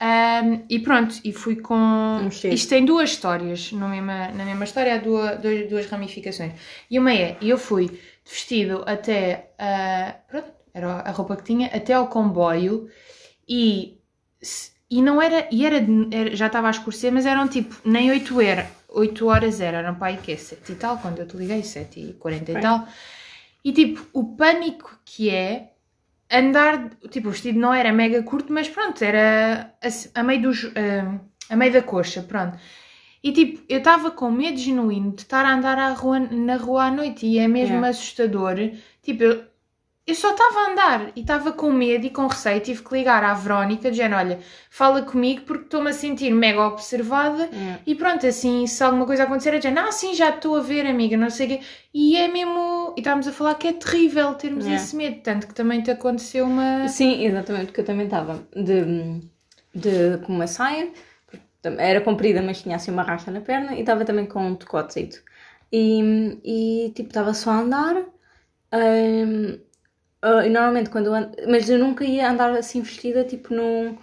Hum, 0.00 0.64
e 0.68 0.78
pronto, 0.80 1.14
e 1.24 1.32
fui 1.32 1.56
com. 1.56 2.20
mosteiro. 2.24 2.54
Isto 2.54 2.68
tem 2.68 2.84
duas 2.84 3.10
histórias. 3.10 3.72
No 3.72 3.88
mesma, 3.88 4.28
na 4.28 4.44
mesma 4.44 4.64
história 4.64 4.94
há 4.94 4.98
duas, 4.98 5.40
duas, 5.40 5.68
duas 5.68 5.86
ramificações. 5.86 6.52
E 6.90 6.98
uma 6.98 7.12
é, 7.14 7.36
eu 7.40 7.56
fui 7.56 7.98
vestido 8.24 8.82
até. 8.86 9.52
ah, 9.58 10.14
pronto, 10.28 10.52
era 10.74 10.88
a 11.00 11.10
roupa 11.10 11.36
que 11.36 11.44
tinha, 11.44 11.68
até 11.68 11.94
ao 11.94 12.08
comboio 12.08 12.88
e 13.48 13.98
e 14.90 15.02
não 15.02 15.20
era, 15.20 15.48
e 15.50 15.66
era, 15.66 15.78
era- 16.12 16.36
já 16.36 16.46
estava 16.46 16.68
a 16.68 16.70
escurecer, 16.70 17.10
mas 17.12 17.26
eram 17.26 17.48
tipo, 17.48 17.74
nem 17.84 18.10
8 18.10 18.40
era, 18.40 18.70
8 18.88 19.26
horas 19.26 19.60
era, 19.60 19.78
eram 19.78 19.94
para 19.96 20.08
aí 20.08 20.16
que 20.18 20.30
é 20.32 20.36
7 20.36 20.72
e 20.72 20.74
tal, 20.76 20.98
quando 20.98 21.18
eu 21.18 21.26
te 21.26 21.36
liguei, 21.36 21.62
7 21.62 22.00
e 22.00 22.12
40 22.12 22.52
e 22.52 22.60
tal. 22.60 22.86
E 23.64 23.72
tipo, 23.72 24.06
o 24.12 24.36
pânico 24.36 24.96
que 25.04 25.28
é 25.30 25.72
andar, 26.30 26.90
tipo, 27.10 27.28
o 27.28 27.30
vestido 27.30 27.58
não 27.58 27.72
era 27.72 27.92
mega 27.92 28.22
curto, 28.22 28.52
mas 28.52 28.68
pronto, 28.68 29.02
era 29.02 29.72
a, 29.82 30.20
a 30.20 30.22
meio 30.22 30.42
dos, 30.42 30.64
ah, 30.76 31.20
a 31.50 31.56
meio 31.56 31.72
da 31.72 31.82
coxa, 31.82 32.22
pronto. 32.22 32.58
E 33.22 33.32
tipo, 33.32 33.62
eu 33.68 33.78
estava 33.78 34.10
com 34.10 34.30
medo 34.30 34.56
genuíno 34.58 35.12
de 35.12 35.22
estar 35.22 35.44
a 35.44 35.54
andar 35.54 35.78
rua, 35.96 36.20
na 36.20 36.56
rua 36.56 36.84
à 36.84 36.90
noite 36.90 37.26
e 37.26 37.38
é 37.38 37.48
mesmo 37.48 37.74
Yeah. 37.76 37.88
assustador. 37.88 38.54
Tipo, 39.02 39.22
eu, 39.24 39.44
eu 40.06 40.14
só 40.14 40.30
estava 40.30 40.60
a 40.60 40.70
andar 40.70 41.12
e 41.16 41.20
estava 41.22 41.50
com 41.50 41.72
medo 41.72 42.06
e 42.06 42.10
com 42.10 42.28
receio. 42.28 42.60
Tive 42.60 42.82
que 42.84 42.94
ligar 42.94 43.24
à 43.24 43.34
Verónica, 43.34 43.90
dizendo: 43.90 44.14
Olha, 44.14 44.38
fala 44.70 45.02
comigo 45.02 45.42
porque 45.42 45.64
estou-me 45.64 45.90
a 45.90 45.92
sentir 45.92 46.30
mega 46.32 46.64
observada. 46.68 47.48
Yeah. 47.52 47.80
E 47.84 47.94
pronto, 47.96 48.24
assim, 48.26 48.64
se 48.68 48.84
alguma 48.84 49.06
coisa 49.06 49.24
acontecer, 49.24 49.54
é 49.54 49.58
dizer: 49.58 49.76
Ah, 49.76 49.90
sim, 49.90 50.14
já 50.14 50.30
estou 50.30 50.54
a 50.56 50.60
ver, 50.60 50.86
amiga, 50.86 51.16
não 51.16 51.30
sei 51.30 51.46
o 51.46 51.48
quê. 51.50 51.60
E 51.92 52.16
é 52.16 52.28
mesmo. 52.28 52.85
E 52.96 53.00
estávamos 53.00 53.28
a 53.28 53.32
falar 53.32 53.54
que 53.56 53.68
é 53.68 53.72
terrível 53.74 54.34
termos 54.34 54.64
Yeah. 54.64 54.82
esse 54.82 54.96
medo. 54.96 55.20
Tanto 55.22 55.46
que 55.46 55.54
também 55.54 55.82
te 55.82 55.90
aconteceu 55.90 56.46
uma. 56.46 56.88
Sim, 56.88 57.24
exatamente, 57.24 57.66
porque 57.66 57.82
eu 57.82 57.84
também 57.84 58.06
estava 58.06 58.42
de, 58.54 59.20
de, 59.74 60.18
com 60.24 60.32
uma 60.32 60.46
saia, 60.46 60.90
era 61.78 62.00
comprida, 62.00 62.42
mas 62.42 62.62
tinha 62.62 62.76
assim 62.76 62.90
uma 62.90 63.02
racha 63.02 63.30
na 63.30 63.40
perna, 63.40 63.74
e 63.74 63.80
estava 63.80 64.04
também 64.04 64.26
com 64.26 64.40
um 64.40 64.54
decotezito. 64.54 65.22
E, 65.72 66.38
e 66.44 66.92
tipo, 66.94 67.08
estava 67.10 67.34
só 67.34 67.50
a 67.50 67.58
andar, 67.60 67.96
hum, 68.72 69.58
ah, 70.22 70.46
e 70.46 70.50
normalmente 70.50 70.90
quando 70.90 71.06
eu 71.06 71.14
ando, 71.14 71.36
mas 71.48 71.68
eu 71.68 71.78
nunca 71.78 72.04
ia 72.04 72.30
andar 72.30 72.50
assim 72.52 72.80
vestida, 72.82 73.24
tipo, 73.24 73.54
no, 73.54 73.98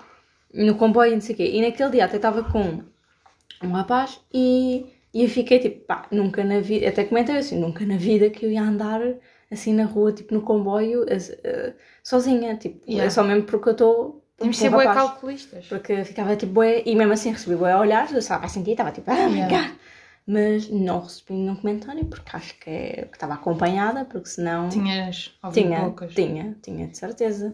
no 0.53 0.75
comboio 0.75 1.11
e 1.11 1.15
não 1.15 1.21
sei 1.21 1.35
o 1.35 1.37
quê. 1.37 1.51
E 1.53 1.61
naquele 1.61 1.91
dia 1.91 2.05
até 2.05 2.17
estava 2.17 2.43
com 2.43 2.83
um 3.63 3.71
rapaz 3.71 4.19
e, 4.33 4.85
e 5.13 5.23
eu 5.23 5.29
fiquei 5.29 5.59
tipo, 5.59 5.85
pá, 5.85 6.07
nunca 6.11 6.43
na 6.43 6.59
vida, 6.59 6.89
até 6.89 7.03
comentei 7.03 7.37
assim, 7.37 7.59
nunca 7.59 7.85
na 7.85 7.97
vida 7.97 8.29
que 8.29 8.45
eu 8.45 8.51
ia 8.51 8.63
andar 8.63 9.01
assim 9.51 9.73
na 9.73 9.85
rua, 9.85 10.11
tipo 10.11 10.33
no 10.33 10.41
comboio, 10.41 11.05
as- 11.13 11.29
eh, 11.43 11.73
sozinha, 12.03 12.55
tipo, 12.57 12.79
Yeah. 12.89 13.05
é 13.05 13.09
só 13.09 13.23
mesmo 13.23 13.43
porque 13.43 13.69
eu 13.69 13.73
estou. 13.73 14.23
Temos 14.37 14.55
de 14.55 14.61
ser 14.63 14.69
rapaz. 14.69 14.95
calculistas. 14.95 15.65
Porque 15.67 16.03
ficava 16.03 16.35
tipo 16.35 16.53
bué, 16.53 16.81
e 16.85 16.95
mesmo 16.95 17.13
assim 17.13 17.31
recebi 17.31 17.55
bué 17.55 17.75
olhares, 17.75 18.11
eu 18.11 18.17
estava 18.19 18.45
a 18.45 18.49
sentir, 18.49 18.71
estava 18.71 18.91
tipo, 18.91 19.09
ah, 19.11 19.27
Yeah. 19.29 19.49
God. 19.69 19.77
Mas 20.25 20.69
não 20.69 21.01
recebi 21.01 21.33
nenhum 21.33 21.55
comentário 21.57 22.05
porque 22.05 22.35
acho 22.35 22.57
que, 22.57 22.69
é, 22.69 23.09
estava 23.13 23.33
acompanhada, 23.35 24.05
porque 24.05 24.27
senão. 24.29 24.69
Tinhas 24.69 25.31
ouvido 25.43 25.65
tinha, 25.67 25.79
bocas. 25.81 26.13
tinha, 26.13 26.57
tinha, 26.61 26.87
de 26.87 26.97
certeza. 26.97 27.53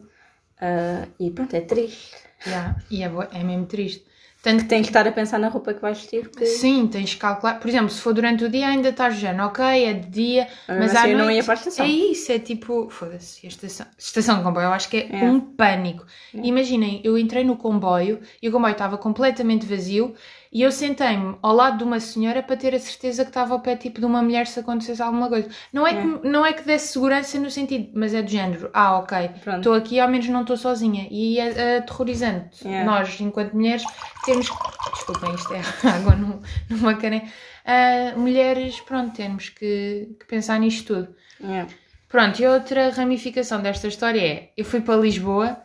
Ah, 0.61 1.05
e 1.19 1.31
pronto, 1.31 1.53
é 1.55 1.61
triste. 1.61 2.15
Yeah. 2.47 2.77
E 2.89 3.03
é, 3.03 3.11
é 3.33 3.43
mesmo 3.43 3.65
triste. 3.65 4.05
Tanto 4.41 4.63
que 4.63 4.69
Tens 4.69 4.83
que 4.83 4.89
estar 4.89 5.05
a 5.05 5.11
pensar 5.11 5.37
na 5.37 5.49
roupa 5.49 5.73
que 5.73 5.81
vais 5.81 5.97
vestir, 5.97 6.29
porque 6.29 6.45
Sim, 6.45 6.87
tens 6.87 7.13
que 7.13 7.19
calcular. 7.19 7.59
Por 7.59 7.67
exemplo, 7.67 7.89
se 7.89 7.99
for 8.01 8.13
durante 8.13 8.45
o 8.45 8.49
dia, 8.49 8.67
ainda 8.69 8.89
estás 8.89 9.17
já, 9.19 9.33
ok, 9.45 9.63
é 9.65 9.93
de 9.93 10.07
dia, 10.09 10.47
Mas 10.67 10.77
mas 10.79 10.95
assim 10.95 10.97
à 10.97 11.09
eu 11.09 11.17
noite. 11.17 11.25
não 11.27 11.31
ia 11.31 11.43
para 11.43 11.53
a 11.53 11.57
estação. 11.57 11.85
É 11.85 11.89
isso, 11.89 12.31
é 12.31 12.39
tipo. 12.39 12.89
Foda-se, 12.89 13.45
a 13.45 13.49
estação, 13.49 13.85
estação 13.97 14.37
de 14.37 14.43
comboio, 14.43 14.65
eu 14.65 14.71
acho 14.73 14.87
que 14.89 14.97
é, 14.97 15.09
É. 15.11 15.23
um 15.25 15.39
pânico. 15.41 16.05
Imaginem, 16.33 17.01
eu 17.03 17.17
entrei 17.17 17.43
no 17.43 17.57
comboio 17.57 18.19
e 18.41 18.47
o 18.47 18.51
comboio 18.51 18.71
estava 18.71 18.97
completamente 18.97 19.65
vazio 19.65 20.15
e 20.51 20.63
eu 20.63 20.71
sentei-me 20.71 21.37
ao 21.43 21.53
lado 21.53 21.77
de 21.77 21.83
uma 21.83 21.99
senhora 21.99 22.41
para 22.41 22.57
ter 22.57 22.73
a 22.73 22.79
certeza 22.79 23.23
que 23.23 23.29
estava 23.29 23.53
ao 23.53 23.59
pé 23.59 23.75
tipo 23.75 23.99
de 23.99 24.05
uma 24.05 24.21
mulher 24.21 24.47
se 24.47 24.59
acontecesse 24.59 25.01
alguma 25.01 25.29
coisa. 25.29 25.47
Não 25.71 25.85
é, 25.85 25.93
Que, 25.93 26.27
não 26.27 26.43
é 26.43 26.53
que 26.53 26.63
desse 26.63 26.93
segurança 26.93 27.39
no 27.39 27.51
sentido, 27.51 27.91
mas 27.93 28.15
é 28.15 28.21
do 28.23 28.29
género, 28.29 28.69
ah, 28.73 28.97
ok, 28.97 29.29
estou 29.57 29.73
aqui, 29.73 29.99
ao 29.99 30.09
menos 30.09 30.27
não 30.27 30.41
estou 30.41 30.57
sozinha. 30.57 31.07
E 31.11 31.39
é, 31.39 31.51
é 31.51 31.77
aterrorizante. 31.77 32.67
É. 32.67 32.83
Nós, 32.83 33.21
enquanto 33.21 33.53
mulheres, 33.53 33.83
temos 34.25 34.49
que. 34.49 34.57
Desculpem, 34.91 35.35
isto 35.35 35.53
é 35.53 35.61
água 35.87 36.15
no, 36.15 36.41
numa 36.67 36.95
caneca. 36.95 37.27
Ah, 37.63 38.13
mulheres, 38.17 38.79
pronto, 38.81 39.15
temos 39.15 39.49
que, 39.49 40.15
que 40.19 40.25
pensar 40.25 40.59
nisto 40.59 40.95
tudo. 40.95 41.15
Yeah. 41.39 41.71
Pronto, 42.07 42.41
e 42.41 42.47
outra 42.47 42.89
ramificação 42.89 43.61
desta 43.61 43.87
história 43.87 44.19
é: 44.19 44.51
eu 44.57 44.65
fui 44.65 44.81
para 44.81 44.99
Lisboa. 44.99 45.61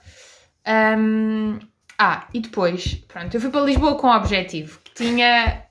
hum, 0.98 1.58
ah, 1.98 2.28
e 2.32 2.40
depois, 2.40 2.94
pronto, 3.08 3.34
eu 3.34 3.40
fui 3.40 3.50
para 3.50 3.60
Lisboa 3.60 3.96
com 3.96 4.08
o 4.08 4.16
objetivo 4.16 4.80
que 4.82 4.94
tinha. 4.94 5.64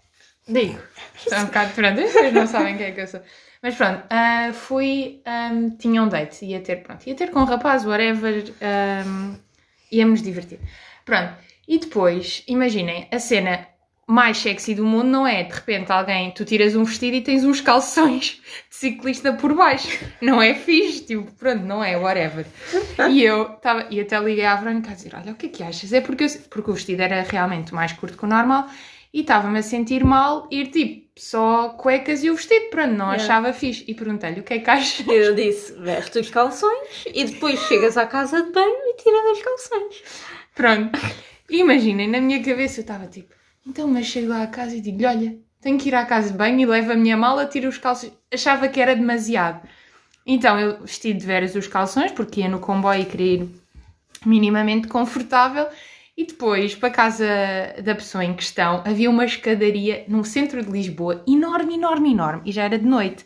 Digo, 0.48 0.80
está 1.16 1.42
um 1.42 1.46
bocado 1.46 1.74
pronto, 1.74 2.02
vocês 2.02 2.34
não 2.34 2.48
sabem 2.48 2.78
quem 2.78 2.88
é 2.88 2.92
que 2.92 3.02
eu 3.02 3.08
sou. 3.08 3.22
Mas 3.62 3.76
pronto, 3.76 4.04
ah, 4.10 4.52
fui. 4.54 5.22
hum, 5.26 5.70
tinha 5.78 6.04
um 6.04 6.08
date, 6.08 6.46
ia 6.46 6.60
ter, 6.60 6.84
pronto, 6.84 7.08
ia 7.08 7.16
ter 7.16 7.32
com 7.32 7.40
um 7.40 7.46
rapaz, 7.46 7.86
whatever, 7.86 8.44
hum, 9.06 9.38
íamos 9.92 10.22
divertir. 10.22 10.60
Pronto, 11.06 11.34
e 11.68 11.78
depois, 11.80 12.44
imaginem, 12.48 13.08
a 13.12 13.20
cena 13.20 13.68
mais 14.08 14.38
sexy 14.38 14.76
do 14.76 14.84
mundo 14.86 15.06
não 15.08 15.26
é 15.26 15.44
de 15.44 15.54
repente 15.54 15.92
alguém, 15.92 16.32
tu 16.32 16.44
tiras 16.46 16.76
um 16.76 16.84
vestido 16.84 17.16
e 17.16 17.22
tens 17.22 17.44
uns 17.46 17.62
calções 17.62 18.42
de 18.70 18.76
ciclista 18.76 19.32
por 19.34 19.54
baixo. 19.56 19.98
Não 20.22 20.42
é 20.42 20.54
fixe, 20.54 21.02
tipo, 21.06 21.32
pronto, 21.34 21.64
não 21.64 21.84
é, 21.84 21.98
whatever. 21.98 22.46
E 23.10 23.24
eu 23.24 23.54
estava, 23.54 23.88
e 23.90 24.00
até 24.02 24.20
liguei 24.20 24.46
à 24.46 24.56
Verónica 24.56 24.92
a 24.92 24.94
dizer: 24.96 25.14
Olha, 25.16 25.32
o 25.32 25.36
que 25.36 25.46
é 25.46 25.50
que 25.50 25.64
achas? 25.64 25.94
É 25.94 26.02
porque, 26.02 26.24
eu- 26.26 26.40
porque 26.50 26.70
o 26.72 26.74
vestido 26.74 27.02
era 27.02 27.22
realmente 27.22 27.74
mais 27.74 27.94
curto 27.94 28.18
que 28.18 28.26
o 28.26 28.28
normal 28.28 28.68
e 29.14 29.22
estava-me 29.22 29.60
a 29.60 29.64
sentir 29.64 30.04
mal 30.04 30.48
ir 30.52 30.68
tipo 30.68 31.04
só 31.16 31.70
cuecas 31.70 32.24
e 32.24 32.32
o 32.32 32.36
vestido, 32.36 32.72
pronto, 32.72 32.92
não 32.94 33.06
Yeah. 33.14 33.24
achava 33.24 33.54
fixe. 33.54 33.86
E 33.88 33.94
perguntei-lhe: 33.94 34.40
O 34.40 34.44
que 34.44 34.56
é 34.56 34.60
que 34.60 34.70
achas? 34.70 35.08
Eu 35.08 35.34
disse, 35.36 35.74
veste 35.80 36.20
os 36.20 36.30
calções 36.30 37.06
e 37.06 37.24
depois 37.24 37.60
chegas 37.68 37.96
à 37.98 38.06
casa 38.08 38.42
de 38.42 38.52
banho 38.52 38.76
e 38.90 38.96
tiras 38.98 39.38
os 39.38 39.44
calções. 39.44 40.04
Pronto. 40.56 41.00
Imaginem, 41.50 42.08
na 42.10 42.20
minha 42.20 42.42
cabeça 42.44 42.80
eu 42.80 42.82
estava 42.82 43.06
tipo, 43.08 43.34
então, 43.66 43.88
mas 43.88 44.06
chego 44.06 44.30
lá 44.30 44.44
à 44.44 44.48
casa 44.48 44.76
e 44.76 44.82
digo, 44.82 45.06
olha, 45.06 45.38
tenho 45.62 45.78
que 45.78 45.88
ir 45.88 45.96
à 45.96 46.06
casa 46.06 46.32
de 46.32 46.38
banho 46.38 46.60
e 46.60 46.66
levo 46.66 46.92
a 46.92 46.96
minha 46.96 47.16
mala, 47.16 47.46
tiro 47.46 47.70
os 47.70 47.78
calções. 47.78 48.14
Achava 48.32 48.68
que 48.68 48.82
era 48.82 48.96
demasiado. 48.96 49.68
Então 50.26 50.60
eu 50.60 50.82
vesti 50.82 51.14
de 51.14 51.26
veras 51.26 51.56
os 51.56 51.68
calções, 51.68 52.12
porque 52.12 52.42
ia 52.42 52.50
no 52.50 52.60
comboio 52.60 53.02
e 53.02 53.06
queria 53.06 53.34
ir 53.36 53.50
minimamente 54.26 54.88
confortável. 54.88 55.68
E 56.16 56.26
depois, 56.26 56.76
para 56.76 56.90
a 56.90 56.92
casa 56.92 57.26
da 57.84 57.96
pessoa 57.96 58.24
em 58.24 58.36
questão, 58.36 58.84
havia 58.86 59.10
uma 59.10 59.26
escadaria 59.26 60.06
no 60.08 60.24
centro 60.24 60.64
de 60.64 60.70
Lisboa, 60.70 61.24
enorme, 61.28 61.76
enorme, 61.76 62.12
enorme, 62.12 62.42
e 62.46 62.52
já 62.52 62.64
era 62.64 62.78
de 62.78 62.86
noite. 62.86 63.26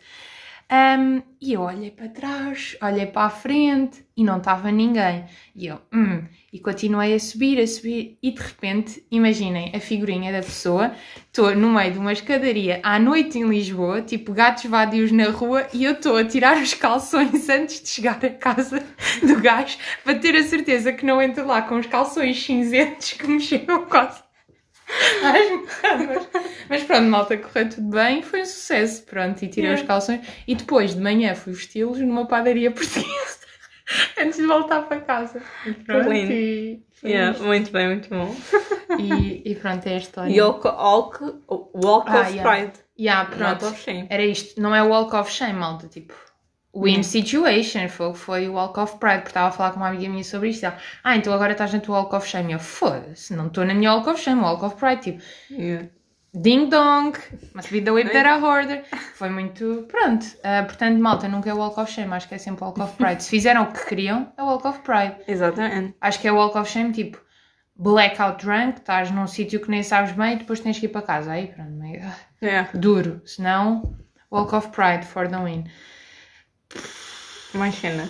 Ahm, 0.70 1.22
e 1.40 1.54
eu 1.54 1.62
olhei 1.62 1.90
para 1.90 2.10
trás, 2.10 2.76
olhei 2.82 3.06
para 3.06 3.22
a 3.22 3.30
frente 3.30 4.04
e 4.14 4.22
não 4.22 4.36
estava 4.36 4.70
ninguém. 4.70 5.24
E 5.56 5.66
eu, 5.66 5.80
hum, 5.90 6.22
e 6.52 6.58
continuei 6.58 7.14
a 7.14 7.18
subir, 7.18 7.58
a 7.58 7.66
subir, 7.66 8.18
e 8.22 8.30
de 8.30 8.42
repente, 8.42 9.02
imaginem 9.10 9.72
a 9.74 9.80
figurinha 9.80 10.30
da 10.30 10.40
pessoa, 10.40 10.92
estou 11.26 11.54
no 11.56 11.70
meio 11.72 11.92
de 11.92 11.98
uma 11.98 12.12
escadaria 12.12 12.80
à 12.82 12.98
noite 12.98 13.38
em 13.38 13.48
Lisboa, 13.48 14.02
tipo 14.02 14.34
gatos 14.34 14.66
vadios 14.66 15.10
na 15.10 15.30
rua, 15.30 15.66
e 15.72 15.84
eu 15.84 15.92
estou 15.92 16.18
a 16.18 16.24
tirar 16.24 16.60
os 16.60 16.74
calções 16.74 17.48
antes 17.48 17.80
de 17.82 17.88
chegar 17.88 18.22
à 18.22 18.28
casa 18.28 18.84
do 19.22 19.40
gajo 19.40 19.78
para 20.04 20.18
ter 20.18 20.36
a 20.36 20.42
certeza 20.42 20.92
que 20.92 21.06
não 21.06 21.22
entro 21.22 21.46
lá 21.46 21.62
com 21.62 21.78
os 21.78 21.86
calções 21.86 22.42
cinzentos 22.44 23.12
que 23.12 23.26
me 23.26 23.40
chegam 23.40 23.86
quase. 23.86 24.27
Mas 26.68 26.82
pronto, 26.84 27.04
malta, 27.08 27.36
correu 27.36 27.68
tudo 27.68 27.88
bem, 27.90 28.22
foi 28.22 28.42
um 28.42 28.46
sucesso, 28.46 29.02
pronto, 29.04 29.42
e 29.42 29.48
tirei 29.48 29.74
os 29.74 29.82
calções. 29.82 30.26
E 30.46 30.54
depois 30.54 30.94
de 30.94 31.00
manhã 31.00 31.34
fui 31.34 31.52
vesti-los 31.52 31.98
numa 32.00 32.26
padaria 32.26 32.70
portuguesa 32.72 33.38
antes 34.20 34.36
de 34.38 34.46
voltar 34.46 34.82
para 34.82 35.00
casa. 35.00 35.42
E 35.66 35.72
pronto, 35.72 36.10
lindo. 36.10 36.32
e, 36.32 36.82
Yeah, 37.04 37.38
muito 37.38 37.70
bem, 37.70 37.86
muito 37.86 38.08
bom. 38.08 38.34
e, 38.98 39.42
e 39.48 39.54
pronto, 39.54 39.86
é 39.86 39.94
a 39.94 39.98
história. 39.98 40.44
Walk, 40.44 40.66
walk, 40.66 41.24
walk 41.72 42.10
Ah, 42.10 42.20
of 42.22 42.32
yeah. 42.34 42.42
Pride. 42.42 42.72
Yeah, 42.98 43.30
pronto. 43.30 43.66
of 43.66 43.80
shame. 43.80 44.06
Era 44.10 44.24
isto, 44.24 44.60
não 44.60 44.74
é 44.74 44.82
walk 44.82 45.14
of 45.14 45.30
shame, 45.30 45.52
malta, 45.52 45.86
tipo. 45.86 46.12
Win 46.82 47.02
situation, 47.02 47.88
foi, 47.88 48.14
foi 48.14 48.48
o 48.48 48.52
Walk 48.54 48.78
of 48.80 48.98
Pride, 48.98 49.16
porque 49.18 49.30
estava 49.30 49.48
a 49.48 49.52
falar 49.52 49.70
com 49.72 49.76
uma 49.78 49.88
amiga 49.88 50.08
minha 50.08 50.24
sobre 50.24 50.50
isto. 50.50 50.62
e 50.62 50.66
Ela, 50.66 50.76
ah, 51.04 51.16
então 51.16 51.32
agora 51.32 51.52
estás 51.52 51.72
na 51.72 51.80
tua 51.80 51.98
Walk 52.00 52.14
of 52.16 52.28
Shame. 52.28 52.50
E 52.50 52.52
eu, 52.54 52.58
foda-se, 52.58 53.34
não 53.34 53.46
estou 53.48 53.64
na 53.64 53.74
minha 53.74 53.92
Walk 53.94 54.08
of 54.10 54.20
Shame, 54.20 54.40
Walk 54.42 54.64
of 54.64 54.76
Pride. 54.76 55.02
Tipo, 55.02 55.22
Yeah. 55.50 55.88
Ding 56.34 56.68
dong, 56.68 57.18
must 57.54 57.72
be 57.72 57.80
the 57.80 57.90
whip 57.90 58.12
that 58.12 58.28
I 58.28 58.42
order. 58.44 58.84
Foi 59.14 59.30
muito. 59.30 59.86
Pronto. 59.88 60.26
Ah, 60.44 60.62
portanto, 60.62 61.00
malta, 61.00 61.26
nunca 61.26 61.48
é 61.50 61.54
Walk 61.54 61.80
of 61.80 61.90
Shame, 61.90 62.12
acho 62.12 62.28
que 62.28 62.34
é 62.34 62.38
sempre 62.38 62.62
Walk 62.64 62.80
of 62.80 62.94
Pride. 62.96 63.22
Se 63.24 63.30
fizeram 63.30 63.62
o 63.62 63.72
que 63.72 63.86
queriam, 63.86 64.30
é 64.36 64.42
Walk 64.42 64.66
of 64.66 64.80
Pride. 64.80 65.16
Exatamente. 65.26 65.94
Acho 66.00 66.20
que 66.20 66.28
é 66.28 66.32
Walk 66.32 66.56
of 66.58 66.70
Shame, 66.70 66.92
tipo, 66.92 67.18
blackout 67.74 68.44
drunk, 68.44 68.78
estás 68.78 69.10
num 69.10 69.26
sítio 69.26 69.60
que 69.60 69.70
nem 69.70 69.82
sabes 69.82 70.12
bem 70.12 70.34
e 70.34 70.36
depois 70.36 70.60
tens 70.60 70.78
que 70.78 70.86
ir 70.86 70.90
para 70.90 71.02
casa. 71.02 71.32
Aí, 71.32 71.46
pronto, 71.48 71.70
meio 71.72 72.02
ah, 72.04 72.14
Yeah. 72.42 72.68
duro. 72.74 73.20
Senão, 73.24 73.96
Walk 74.30 74.54
of 74.54 74.68
Pride 74.68 75.06
for 75.06 75.26
the 75.28 75.38
win. 75.38 75.64
Mais 77.54 77.74
cena. 77.74 78.08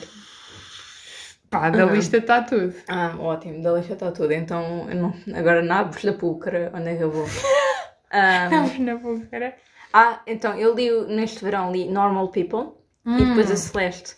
Pá, 1.50 1.70
da 1.70 1.86
Uhum. 1.86 1.94
lista 1.94 2.18
está 2.18 2.42
tudo. 2.42 2.74
Ah, 2.88 3.14
ótimo, 3.18 3.62
da 3.62 3.72
lixa 3.72 3.94
está 3.94 4.12
tudo. 4.12 4.32
Então, 4.32 4.84
não, 4.86 5.14
agora 5.34 5.62
nabos 5.62 6.02
da 6.04 6.12
púlcara, 6.12 6.70
onde 6.74 6.90
é 6.90 6.96
que 6.96 7.02
eu 7.04 7.10
vou? 7.10 7.26
Estamos 7.26 8.78
na 8.80 8.96
búlgara. 8.96 9.56
ah, 9.92 10.20
então, 10.26 10.54
eu 10.58 10.74
li, 10.74 10.90
neste 11.06 11.42
verão, 11.44 11.72
li 11.72 11.88
Normal 11.88 12.28
People. 12.28 12.76
E 13.06 13.24
depois 13.24 13.50
a 13.50 13.56
Celeste 13.56 14.16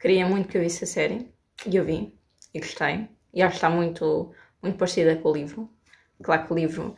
queria 0.00 0.26
muito 0.26 0.48
que 0.48 0.56
eu 0.56 0.62
visse 0.62 0.84
a 0.84 0.86
série. 0.86 1.30
E 1.66 1.76
eu 1.76 1.84
vi. 1.84 2.14
E 2.54 2.58
gostei. 2.60 3.08
E 3.34 3.42
acho 3.42 3.50
que 3.50 3.56
está 3.56 3.68
muito, 3.68 4.32
muito 4.62 4.78
parecida 4.78 5.16
com 5.16 5.28
o 5.28 5.34
livro. 5.34 5.68
Claro 6.22 6.46
que 6.46 6.52
o 6.52 6.56
livro 6.56 6.96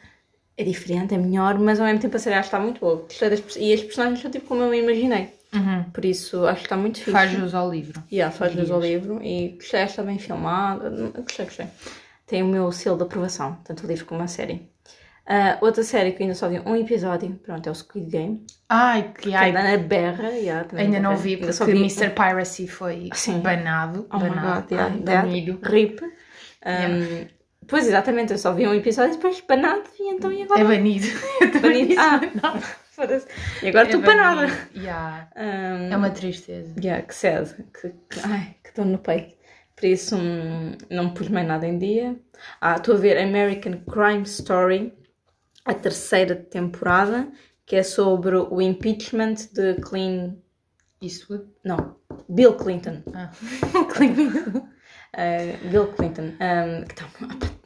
é 0.57 0.63
diferente, 0.63 1.15
é 1.15 1.19
melhor, 1.19 1.59
mas 1.59 1.81
ao 1.81 1.87
mesmo 1.87 2.01
tempo 2.01 2.15
a 2.17 2.21
série 2.21 2.37
acho 2.37 2.49
que 2.51 2.55
está 2.57 2.61
muito 2.65 2.81
boa. 2.81 3.05
E 3.59 3.73
as 3.75 3.83
personagens 3.83 4.21
são 4.21 4.31
tipo 4.31 4.47
como 4.47 4.63
eu 4.63 4.71
me 4.71 4.79
imaginei. 4.81 5.35
Uhum. 5.55 5.85
Por 5.85 6.05
isso 6.05 6.47
acho 6.47 6.61
que 6.61 6.67
está 6.67 6.77
muito 6.77 6.99
fixe. 6.99 7.11
Faz 7.13 7.31
jus 7.31 7.55
ao 7.55 7.71
livro. 7.71 8.03
Yeah, 8.13 8.35
faz 8.35 8.53
jus 8.53 8.71
ao 8.71 8.81
livro 8.81 9.23
e 9.23 9.51
gostei, 9.57 9.83
está 9.83 10.03
bem 10.03 10.19
filmado. 10.19 11.13
Gostei, 11.23 11.47
gostei. 11.47 11.67
Tem 12.27 12.43
o 12.43 12.47
meu 12.47 12.71
selo 12.73 12.97
de 12.97 13.05
aprovação, 13.05 13.59
tanto 13.65 13.85
o 13.85 13.87
livro 13.87 14.05
como 14.05 14.23
a 14.23 14.27
série. 14.27 14.69
Ah, 15.29 15.59
outra 15.61 15.83
série 15.83 16.13
que 16.13 16.23
ainda 16.23 16.35
só 16.35 16.49
vi 16.49 16.61
um 16.61 16.77
episódio, 16.77 17.35
pronto, 17.45 17.67
é 17.69 17.73
o 17.73 17.75
Squid 17.75 18.09
Game. 18.09 18.47
Ai, 18.69 19.13
que 19.13 19.35
ai, 19.35 19.47
ainda 19.47 19.63
na 19.63 19.77
berra. 19.77 20.29
yeah, 20.31 20.67
ainda 20.77 21.01
não 21.01 21.17
vi, 21.17 21.37
porque 21.37 21.65
vi 21.65 21.73
Mr. 21.73 22.11
Piracy 22.11 22.69
foi 22.69 23.11
Sim. 23.13 23.41
banado. 23.41 24.07
Oh 24.13 24.19
my 24.19 24.29
banado. 24.29 24.63
god, 24.63 24.73
yeah, 24.73 25.23
banido. 25.23 25.59
RIP. 25.63 26.01
Um, 26.03 27.37
Pois, 27.69 27.87
exatamente, 27.87 28.33
eu 28.33 28.39
só 28.39 28.53
vi 28.53 28.67
um 28.67 28.75
episódio 28.75 29.15
e 29.15 29.17
depois 29.17 29.41
panado 29.41 29.83
e 29.99 30.11
então 30.13 30.33
e 30.33 30.43
agora? 30.43 30.61
É 30.61 30.65
banido. 30.65 31.07
Banido. 31.61 31.95
Ah, 31.99 32.21
não, 32.41 32.63
foda-se. 32.97 33.27
E 33.63 33.69
agora 33.69 33.87
estou 33.87 34.03
É 34.03 34.17
banido. 34.17 34.53
Yeah. 34.75 35.29
Um, 35.37 35.93
É 35.93 35.97
uma 35.97 36.11
tristeza. 36.11 36.75
Yeah, 36.83 37.07
que 37.07 37.15
sede, 37.15 37.55
que, 37.79 37.91
que, 38.11 38.21
ai, 38.25 38.57
que 38.65 38.75
dor 38.75 38.87
no 38.87 38.99
peito. 38.99 39.37
Por 39.77 39.85
isso 39.85 40.17
hum, 40.17 40.73
não 40.91 41.13
pus 41.13 41.29
mais 41.29 41.47
nada 41.47 41.67
em 41.67 41.79
dia. 41.79 42.19
Ah, 42.61 42.77
estou 42.77 42.95
a 42.95 42.99
ver 42.99 43.19
American 43.19 43.79
Crime 43.85 44.23
Story, 44.23 44.95
a 45.67 45.75
terceira 45.75 46.35
temporada, 46.35 47.29
que 47.67 47.77
é 47.77 47.83
sobre 47.83 48.37
o 48.37 48.61
impeachment 48.61 49.35
de 49.53 49.75
Clean... 49.83 50.35
Eastwood? 51.03 51.45
Não, 51.63 51.97
Bill 52.27 52.55
Clinton. 52.55 53.03
Ah. 53.15 53.31
Clinton. 53.93 54.67
Uh, 55.15 55.69
Bill 55.71 55.89
Clinton. 55.89 56.33
Um, 56.41 56.85
que 56.87 56.95
tá... 56.95 57.07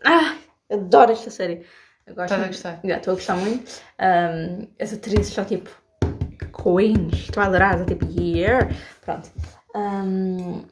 Ah, 0.04 0.36
adoro 0.68 1.12
esta 1.12 1.30
série. 1.30 1.64
Eu 2.10 2.16
gosto 2.16 2.24
Estás 2.24 2.32
a 2.32 2.38
muito. 2.38 2.52
gostar? 2.54 2.80
Yeah, 2.84 2.96
Estou 2.98 3.12
a 3.12 3.14
gostar 3.14 3.36
muito. 3.36 3.80
Um, 4.00 4.68
as 4.82 4.92
atrizes 4.92 5.28
estão 5.28 5.44
tipo 5.44 5.70
queens. 6.62 7.14
Estou 7.14 7.42
a 7.42 7.46
adorar. 7.46 7.80
Estou 7.80 7.96
tipo, 7.96 8.06
yeah. 8.20 8.68
Pronto. 9.02 9.30
Um, 9.76 10.64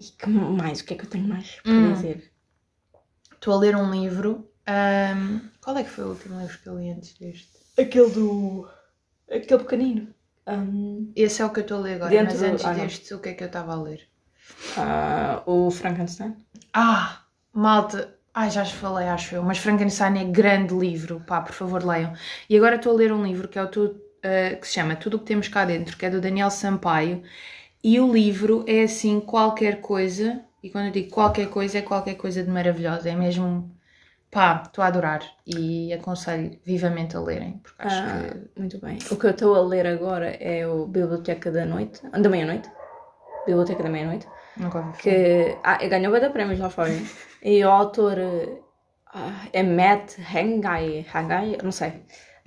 e 0.00 0.04
que 0.04 0.28
mais? 0.28 0.80
O 0.80 0.84
que 0.84 0.94
é 0.94 0.96
que 0.96 1.04
eu 1.04 1.10
tenho 1.10 1.28
mais 1.28 1.60
para 1.62 1.72
Hum. 1.72 1.92
dizer? 1.92 2.32
Estou 3.32 3.54
a 3.54 3.58
ler 3.58 3.76
um 3.76 3.90
livro. 3.92 4.50
ahm, 4.66 5.38
qual 5.60 5.76
é 5.76 5.84
que 5.84 5.90
foi 5.90 6.04
o 6.04 6.08
último 6.08 6.40
livro 6.40 6.58
que 6.58 6.68
eu 6.68 6.78
li 6.78 6.90
antes 6.90 7.14
deste? 7.16 7.50
Aquele 7.80 8.10
do. 8.10 8.68
Aquele 9.30 9.62
pequenino. 9.62 10.12
Um, 10.48 11.12
Esse 11.14 11.40
é 11.42 11.46
o 11.46 11.50
que 11.50 11.60
eu 11.60 11.62
estou 11.62 11.78
a 11.78 11.80
ler 11.82 11.94
agora, 11.94 12.10
Dentro 12.10 12.32
mas 12.32 12.40
do- 12.40 12.46
antes 12.46 12.64
ah, 12.64 12.74
não. 12.74 12.82
deste, 12.82 13.14
o 13.14 13.20
que 13.20 13.28
é 13.28 13.34
que 13.34 13.44
eu 13.44 13.46
estava 13.46 13.72
a 13.72 13.80
ler? 13.80 14.08
ah, 14.76 15.42
o 15.46 15.70
Frankenstein. 15.70 16.36
Ah, 16.74 17.24
malta. 17.52 18.18
Ai, 18.34 18.50
já 18.50 18.62
vos 18.62 18.72
falei, 18.72 19.08
acho 19.08 19.34
eu. 19.34 19.42
Mas 19.42 19.58
Frankenstein 19.58 20.18
é 20.18 20.24
grande 20.24 20.74
livro. 20.74 21.20
Pá, 21.26 21.40
por 21.40 21.52
favor, 21.52 21.84
leiam. 21.84 22.12
E 22.48 22.56
agora 22.56 22.76
estou 22.76 22.92
a 22.92 22.96
ler 22.96 23.12
um 23.12 23.22
livro 23.24 23.46
que 23.48 23.58
é 23.58 23.62
o 23.62 23.68
tu, 23.68 23.94
eh, 24.22 24.56
que 24.56 24.66
se 24.66 24.74
chama 24.74 24.96
Tudo 24.96 25.16
o 25.16 25.20
que 25.20 25.26
temos 25.26 25.48
cá 25.48 25.64
dentro, 25.64 25.96
que 25.96 26.06
é 26.06 26.10
do 26.10 26.20
Daniel 26.20 26.50
Sampaio. 26.50 27.22
E 27.84 28.00
o 28.00 28.12
livro 28.12 28.64
é 28.66 28.84
assim 28.84 29.20
qualquer 29.20 29.80
coisa. 29.80 30.40
E 30.62 30.70
quando 30.70 30.86
eu 30.86 30.92
digo 30.92 31.10
qualquer 31.10 31.48
coisa, 31.48 31.78
é 31.78 31.82
qualquer 31.82 32.14
coisa 32.14 32.42
de 32.42 32.50
maravilhosa. 32.50 33.10
É 33.10 33.14
mesmo. 33.14 33.70
Pá, 34.30 34.62
estou 34.64 34.82
a 34.82 34.86
adorar. 34.86 35.22
E 35.46 35.92
aconselho 35.92 36.58
vivamente 36.64 37.16
a 37.16 37.20
lerem. 37.20 37.60
Porque 37.62 37.82
acho 37.82 38.02
Ah, 38.02 38.22
que. 38.54 38.60
muito 38.60 38.78
bem. 38.78 38.98
O 39.10 39.16
que 39.16 39.26
eu 39.26 39.30
estou 39.30 39.54
a 39.54 39.62
ler 39.62 39.86
agora 39.86 40.30
é 40.40 40.66
o 40.66 40.86
Biblioteca 40.86 41.50
da 41.50 41.66
Noite. 41.66 42.00
Da 42.08 42.28
Meia-Noite. 42.30 42.70
Biblioteca 43.46 43.82
da 43.82 43.90
Meia-Noite. 43.90 44.26
Nunca 44.56 44.78
ouvi 44.78 44.98
que 44.98 45.56
ah, 45.62 45.76
ganhou 45.86 46.12
bem 46.12 46.30
prémios 46.30 46.58
lá 46.60 46.70
fora. 46.70 46.90
E 47.42 47.64
o 47.64 47.68
autor 47.70 48.18
eh, 48.18 48.58
ah, 49.12 49.46
é 49.52 49.62
Matt 49.62 50.16
Hangai, 50.18 51.04
Hangai, 51.12 51.58
não 51.62 51.72
sei, 51.72 51.92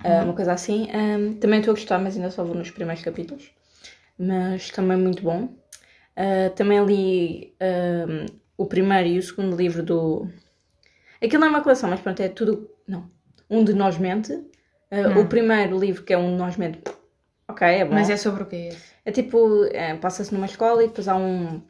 ah, 0.02 0.22
uma 0.24 0.32
coisa 0.32 0.52
assim. 0.52 0.88
Ahm, 0.90 1.34
também 1.34 1.60
estou 1.60 1.72
a 1.72 1.74
gostar, 1.74 1.98
mas 1.98 2.16
ainda 2.16 2.30
só 2.30 2.42
vou 2.44 2.54
nos 2.54 2.70
primeiros 2.70 3.04
capítulos. 3.04 3.50
Mas 4.18 4.70
também 4.70 4.96
muito 4.96 5.22
bom. 5.22 5.48
Ah, 6.16 6.50
também 6.56 6.84
li 6.84 7.54
ahm, 7.60 8.26
o 8.56 8.66
primeiro 8.66 9.08
e 9.08 9.18
o 9.18 9.22
segundo 9.22 9.54
livro 9.54 9.82
do. 9.82 10.28
Aquilo 11.22 11.40
não 11.40 11.48
é 11.48 11.50
uma 11.50 11.62
coleção, 11.62 11.90
mas 11.90 12.00
pronto, 12.00 12.20
é 12.20 12.28
tudo. 12.28 12.70
Não. 12.88 13.10
Um 13.50 13.64
de 13.64 13.74
Nós 13.74 13.98
Mente. 13.98 14.32
O 15.20 15.26
primeiro 15.26 15.78
livro, 15.78 16.04
que 16.04 16.12
é 16.12 16.18
um 16.18 16.30
de 16.30 16.36
Nós 16.36 16.56
Mente. 16.56 16.80
Ok, 17.48 17.66
é 17.66 17.84
bom. 17.84 17.94
Mas 17.94 18.08
é 18.08 18.16
sobre 18.16 18.44
o 18.44 18.46
que 18.46 18.56
é 18.56 18.68
esse? 18.68 18.82
É 19.04 19.12
tipo, 19.12 19.64
é, 19.72 19.94
passa-se 19.96 20.32
numa 20.32 20.46
escola 20.46 20.82
e 20.82 20.88
depois 20.88 21.06
há 21.06 21.16
um, 21.16 21.60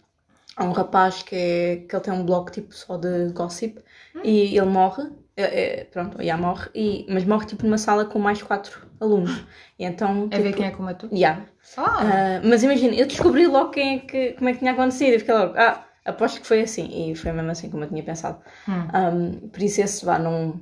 há 0.56 0.64
um 0.64 0.72
rapaz 0.72 1.22
que, 1.22 1.34
é, 1.36 1.76
que 1.88 1.94
ele 1.94 2.02
tem 2.04 2.12
um 2.14 2.24
blog 2.26 2.50
tipo 2.50 2.74
só 2.74 2.96
de 2.96 3.30
gossip 3.32 3.82
e 4.22 4.56
ele 4.56 4.66
morre, 4.66 5.04
é, 5.36 5.80
é, 5.82 5.84
pronto, 5.84 6.22
já 6.22 6.36
morre, 6.36 6.70
e, 6.74 7.06
mas 7.08 7.24
morre 7.24 7.46
tipo 7.46 7.64
numa 7.64 7.78
sala 7.78 8.04
com 8.06 8.18
mais 8.18 8.42
quatro 8.42 8.86
alunos. 9.00 9.46
E 9.78 9.84
então, 9.84 10.28
É 10.30 10.40
ver 10.40 10.52
tipo, 10.52 10.56
quem 10.56 10.66
é 10.66 10.70
que 10.70 10.78
o 10.80 10.82
matou? 10.82 11.10
yeah. 11.12 11.46
Ah! 11.76 12.26
Ah, 12.38 12.40
mas 12.44 12.62
imagina, 12.62 12.94
eu 12.94 13.06
descobri 13.06 13.46
logo 13.46 13.70
quem 13.70 13.96
é 13.96 13.98
que, 14.00 14.32
como 14.34 14.48
é 14.48 14.52
que 14.52 14.58
tinha 14.60 14.72
acontecido 14.72 15.14
e 15.14 15.18
fiquei 15.18 15.34
logo, 15.34 15.54
ah, 15.58 15.86
aposto 16.04 16.40
que 16.40 16.46
foi 16.46 16.60
assim. 16.62 17.10
E 17.12 17.14
foi 17.16 17.32
mesmo 17.32 17.50
assim 17.50 17.70
como 17.70 17.84
eu 17.84 17.88
tinha 17.88 18.02
pensado. 18.04 18.42
Hum. 18.68 18.94
Um, 18.94 19.48
por 19.48 19.62
isso 19.62 19.80
esse 19.80 20.04
vá, 20.04 20.18
não... 20.18 20.60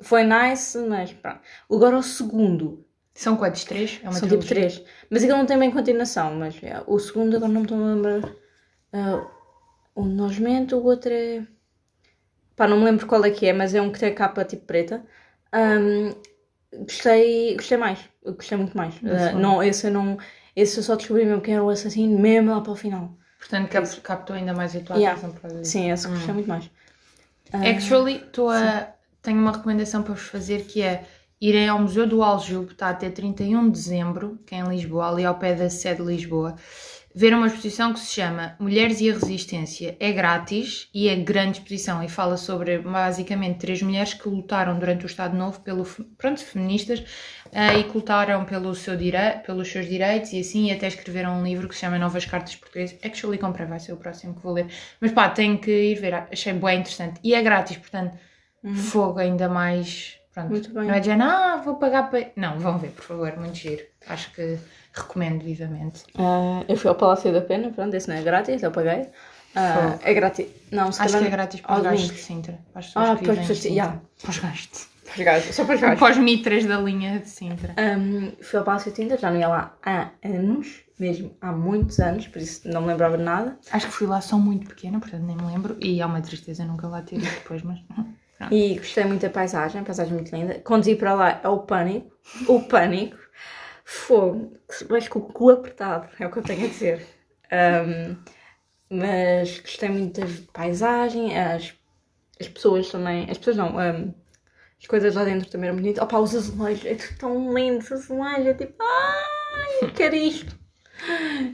Foi 0.00 0.24
nice, 0.24 0.78
mas 0.78 1.12
pronto. 1.12 1.40
Agora 1.70 1.98
o 1.98 2.02
segundo, 2.02 2.86
São 3.14 3.36
quantos? 3.38 3.64
Três? 3.64 4.00
É 4.02 4.10
são 4.10 4.28
tipo 4.28 4.44
trilogia? 4.44 4.46
três. 4.46 4.84
Mas 5.10 5.22
aquilo 5.22 5.38
não 5.38 5.46
tem 5.46 5.58
bem 5.58 5.70
continuação. 5.72 6.34
Mas 6.36 6.62
é, 6.62 6.82
o 6.86 6.98
segundo 6.98 7.36
agora 7.36 7.52
não 7.52 7.60
me 7.62 7.66
estou 7.66 7.78
a 7.82 7.94
lembrar. 7.94 8.36
Ah, 8.92 9.26
o 9.94 10.04
Nojmento, 10.04 10.76
o 10.78 10.84
outro 10.84 11.12
é. 11.12 11.46
Pá, 12.56 12.66
não 12.68 12.78
me 12.78 12.84
lembro 12.84 13.06
qual 13.06 13.24
é 13.24 13.30
que 13.30 13.46
é, 13.46 13.52
mas 13.52 13.74
é 13.74 13.80
um 13.80 13.90
que 13.92 13.98
tem 13.98 14.10
a 14.10 14.14
capa 14.14 14.44
tipo 14.44 14.66
preta. 14.66 15.04
Ahm, 15.52 16.12
gostei, 16.86 17.54
gostei 17.56 17.78
mais. 17.78 17.98
Gostei 18.24 18.58
muito 18.58 18.76
mais. 18.76 18.94
Ah, 19.04 19.32
não, 19.34 19.62
esse 19.62 19.86
eu 19.86 19.92
não. 19.92 20.18
Esse 20.54 20.78
eu 20.78 20.82
só 20.82 20.96
descobri 20.96 21.24
mesmo 21.24 21.40
quem 21.42 21.54
era 21.54 21.64
o 21.64 21.70
assassino, 21.70 22.18
mesmo 22.18 22.50
lá 22.50 22.60
para 22.60 22.72
o 22.72 22.76
final. 22.76 23.16
Portanto, 23.38 23.68
cap- 23.70 24.00
captou 24.02 24.36
ainda 24.36 24.54
mais 24.54 24.74
a 24.76 24.80
tua 24.80 24.96
Yeah. 24.96 25.14
atenção 25.14 25.32
causa 25.32 25.56
disso. 25.62 25.70
Sim, 25.72 25.90
esse 25.90 26.08
gostei 26.08 26.34
muito 26.34 26.48
mais. 26.48 26.70
Ah, 27.52 27.58
Actually, 27.68 28.20
a... 28.50 28.92
tenho 29.22 29.38
uma 29.40 29.52
recomendação 29.52 30.02
para 30.02 30.14
vos 30.14 30.24
fazer 30.24 30.64
que 30.66 30.82
é 30.82 31.04
irem 31.40 31.68
ao 31.68 31.78
Museu 31.78 32.06
do 32.06 32.22
Aljube, 32.22 32.72
está 32.72 32.90
até 32.90 33.10
31 33.10 33.66
de 33.66 33.72
dezembro, 33.72 34.38
que 34.46 34.54
é 34.54 34.58
em 34.58 34.68
Lisboa, 34.68 35.08
ali 35.10 35.24
ao 35.24 35.38
pé 35.38 35.54
da 35.54 35.70
sede 35.70 36.02
de 36.02 36.08
Lisboa, 36.08 36.56
ver 37.14 37.34
uma 37.34 37.46
exposição 37.46 37.92
que 37.92 38.00
se 38.00 38.14
chama 38.14 38.56
Mulheres 38.58 39.00
e 39.00 39.10
a 39.10 39.14
Resistência. 39.14 39.96
É 40.00 40.12
grátis 40.12 40.88
e 40.94 41.08
é 41.08 41.16
grande 41.16 41.58
exposição 41.58 42.02
e 42.02 42.08
fala 42.08 42.36
sobre 42.36 42.78
basicamente 42.78 43.58
três 43.58 43.82
mulheres 43.82 44.14
que 44.14 44.28
lutaram 44.28 44.78
durante 44.78 45.04
o 45.04 45.06
Estado 45.06 45.36
Novo 45.36 45.60
pelo, 45.60 45.84
pronto, 46.16 46.42
feministas 46.44 47.04
eh, 47.52 47.78
e 47.78 47.84
que 47.84 47.94
lutaram 47.94 48.44
pelo 48.44 48.74
seu 48.74 48.96
dire... 48.96 49.40
pelos 49.44 49.68
seus 49.68 49.86
direitos 49.86 50.32
e 50.32 50.40
assim, 50.40 50.68
e 50.68 50.72
até 50.72 50.86
escreveram 50.88 51.38
um 51.38 51.44
livro 51.44 51.68
que 51.68 51.74
se 51.74 51.82
chama 51.82 51.98
Novas 51.98 52.24
Cartas 52.24 52.56
Portuguesas. 52.56 52.98
Actually, 53.04 53.38
comprei, 53.38 53.66
vai 53.66 53.78
ser 53.78 53.92
o 53.92 53.96
próximo 53.96 54.34
que 54.34 54.42
vou 54.42 54.52
ler. 54.52 54.66
Mas 55.00 55.12
pá, 55.12 55.28
tenho 55.28 55.58
que 55.58 55.70
ir 55.70 55.96
ver, 55.96 56.14
achei 56.14 56.52
bem 56.52 56.80
interessante. 56.80 57.20
E 57.22 57.34
é 57.34 57.42
grátis, 57.42 57.76
portanto, 57.76 58.16
fogo 58.74 59.18
ainda 59.18 59.48
mais. 59.48 60.21
Pronto. 60.32 60.48
Muito 60.50 60.72
bem. 60.72 60.84
Não 60.88 60.94
é 60.94 61.00
dizer, 61.00 61.20
ah, 61.20 61.60
vou 61.64 61.74
pagar 61.76 62.10
para. 62.10 62.30
Não, 62.36 62.58
vão 62.58 62.78
ver, 62.78 62.90
por 62.90 63.04
favor, 63.04 63.36
muito 63.38 63.54
giro. 63.56 63.82
Acho 64.08 64.32
que 64.32 64.58
recomendo 64.92 65.42
vivamente. 65.44 66.04
ah, 66.18 66.64
eu 66.68 66.76
fui 66.76 66.88
ao 66.88 66.94
Palácio 66.94 67.32
da 67.32 67.40
Pena, 67.40 67.70
pronto, 67.70 67.94
esse 67.94 68.08
não 68.08 68.16
é 68.16 68.22
grátis, 68.22 68.62
eu 68.62 68.70
paguei. 68.70 69.08
Ah, 69.54 69.98
é 70.02 70.14
grátis. 70.14 70.46
Não, 70.70 70.90
se 70.90 71.02
Acho 71.02 71.18
que 71.18 71.24
é 71.24 71.28
grátis 71.30 71.60
para 71.60 71.76
os 71.76 71.82
gajos 71.82 72.10
de. 72.10 72.18
Sintra. 72.18 72.58
Para 72.72 72.80
as 72.80 72.86
pessoas 72.86 73.08
Ah, 73.10 73.16
que 73.16 73.24
vivem 73.28 73.44
de- 73.46 73.54
Sintra. 73.54 73.68
yeah. 73.70 74.00
Para 74.22 74.30
os 74.30 74.38
gajos. 74.38 74.68
Para 75.04 75.12
os 75.18 75.24
gajos, 75.24 75.54
só 75.54 75.64
para 75.66 75.74
os 75.74 75.80
gajos. 75.82 75.98
Para 76.00 76.12
os 76.12 76.18
mitras 76.18 76.64
da 76.64 76.78
linha 76.78 77.18
de 77.18 77.28
Sintra. 77.28 77.74
Um, 77.98 78.32
fui 78.42 78.58
ao 78.58 78.64
Palácio 78.64 78.90
Tinta, 78.92 79.18
já 79.18 79.30
não 79.30 79.38
ia 79.38 79.48
lá 79.48 79.76
há 79.84 80.08
anos, 80.24 80.80
mesmo 80.98 81.36
há 81.42 81.52
muitos 81.52 82.00
anos, 82.00 82.26
por 82.28 82.40
isso 82.40 82.66
não 82.66 82.80
me 82.80 82.86
lembrava 82.88 83.18
de 83.18 83.22
nada. 83.24 83.58
Acho 83.70 83.86
que 83.88 83.92
fui 83.92 84.06
lá 84.06 84.22
só 84.22 84.38
muito 84.38 84.66
pequena, 84.68 84.98
portanto 84.98 85.22
nem 85.24 85.36
me 85.36 85.42
lembro. 85.42 85.76
E 85.80 86.00
há 86.00 86.06
uma 86.06 86.22
tristeza 86.22 86.64
nunca 86.64 86.88
lá 86.88 87.02
ter 87.02 87.16
ido 87.16 87.24
depois, 87.26 87.62
mas. 87.62 87.78
Pronto. 88.48 88.54
E 88.54 88.74
gostei 88.76 89.04
muito 89.04 89.22
da 89.22 89.30
paisagem, 89.30 89.80
a 89.80 89.84
paisagem 89.84 90.14
muito 90.14 90.34
linda. 90.34 90.58
Conduzir 90.60 90.98
para 90.98 91.14
lá 91.14 91.40
é 91.42 91.48
o 91.48 91.60
pânico, 91.60 92.16
o 92.48 92.60
pânico. 92.62 93.18
Fogo, 93.84 94.56
vais 94.88 95.08
com 95.08 95.18
o 95.18 95.22
cu 95.22 95.50
apertado, 95.50 96.08
é 96.18 96.26
o 96.26 96.30
que 96.30 96.38
eu 96.38 96.42
tenho 96.42 96.64
a 96.64 96.68
dizer. 96.68 97.06
Um, 97.52 98.16
mas 98.88 99.58
gostei 99.58 99.88
muito 99.88 100.20
da 100.20 100.26
paisagem, 100.52 101.36
as, 101.36 101.74
as 102.40 102.48
pessoas 102.48 102.88
também, 102.90 103.28
as 103.30 103.38
pessoas 103.38 103.56
não, 103.56 103.76
um, 103.76 104.14
as 104.80 104.86
coisas 104.86 105.14
lá 105.14 105.24
dentro 105.24 105.50
também 105.50 105.68
eram 105.68 105.76
bonitas. 105.78 106.02
Opa, 106.02 106.18
os 106.18 106.34
azulejos, 106.34 106.86
é 106.86 106.94
tudo 106.94 107.18
tão 107.18 107.54
lindo, 107.54 107.78
os 107.78 107.92
azulejos, 107.92 108.46
é 108.46 108.54
tipo, 108.54 108.82
ai, 108.82 109.90
quero 109.90 110.14
isto, 110.14 110.58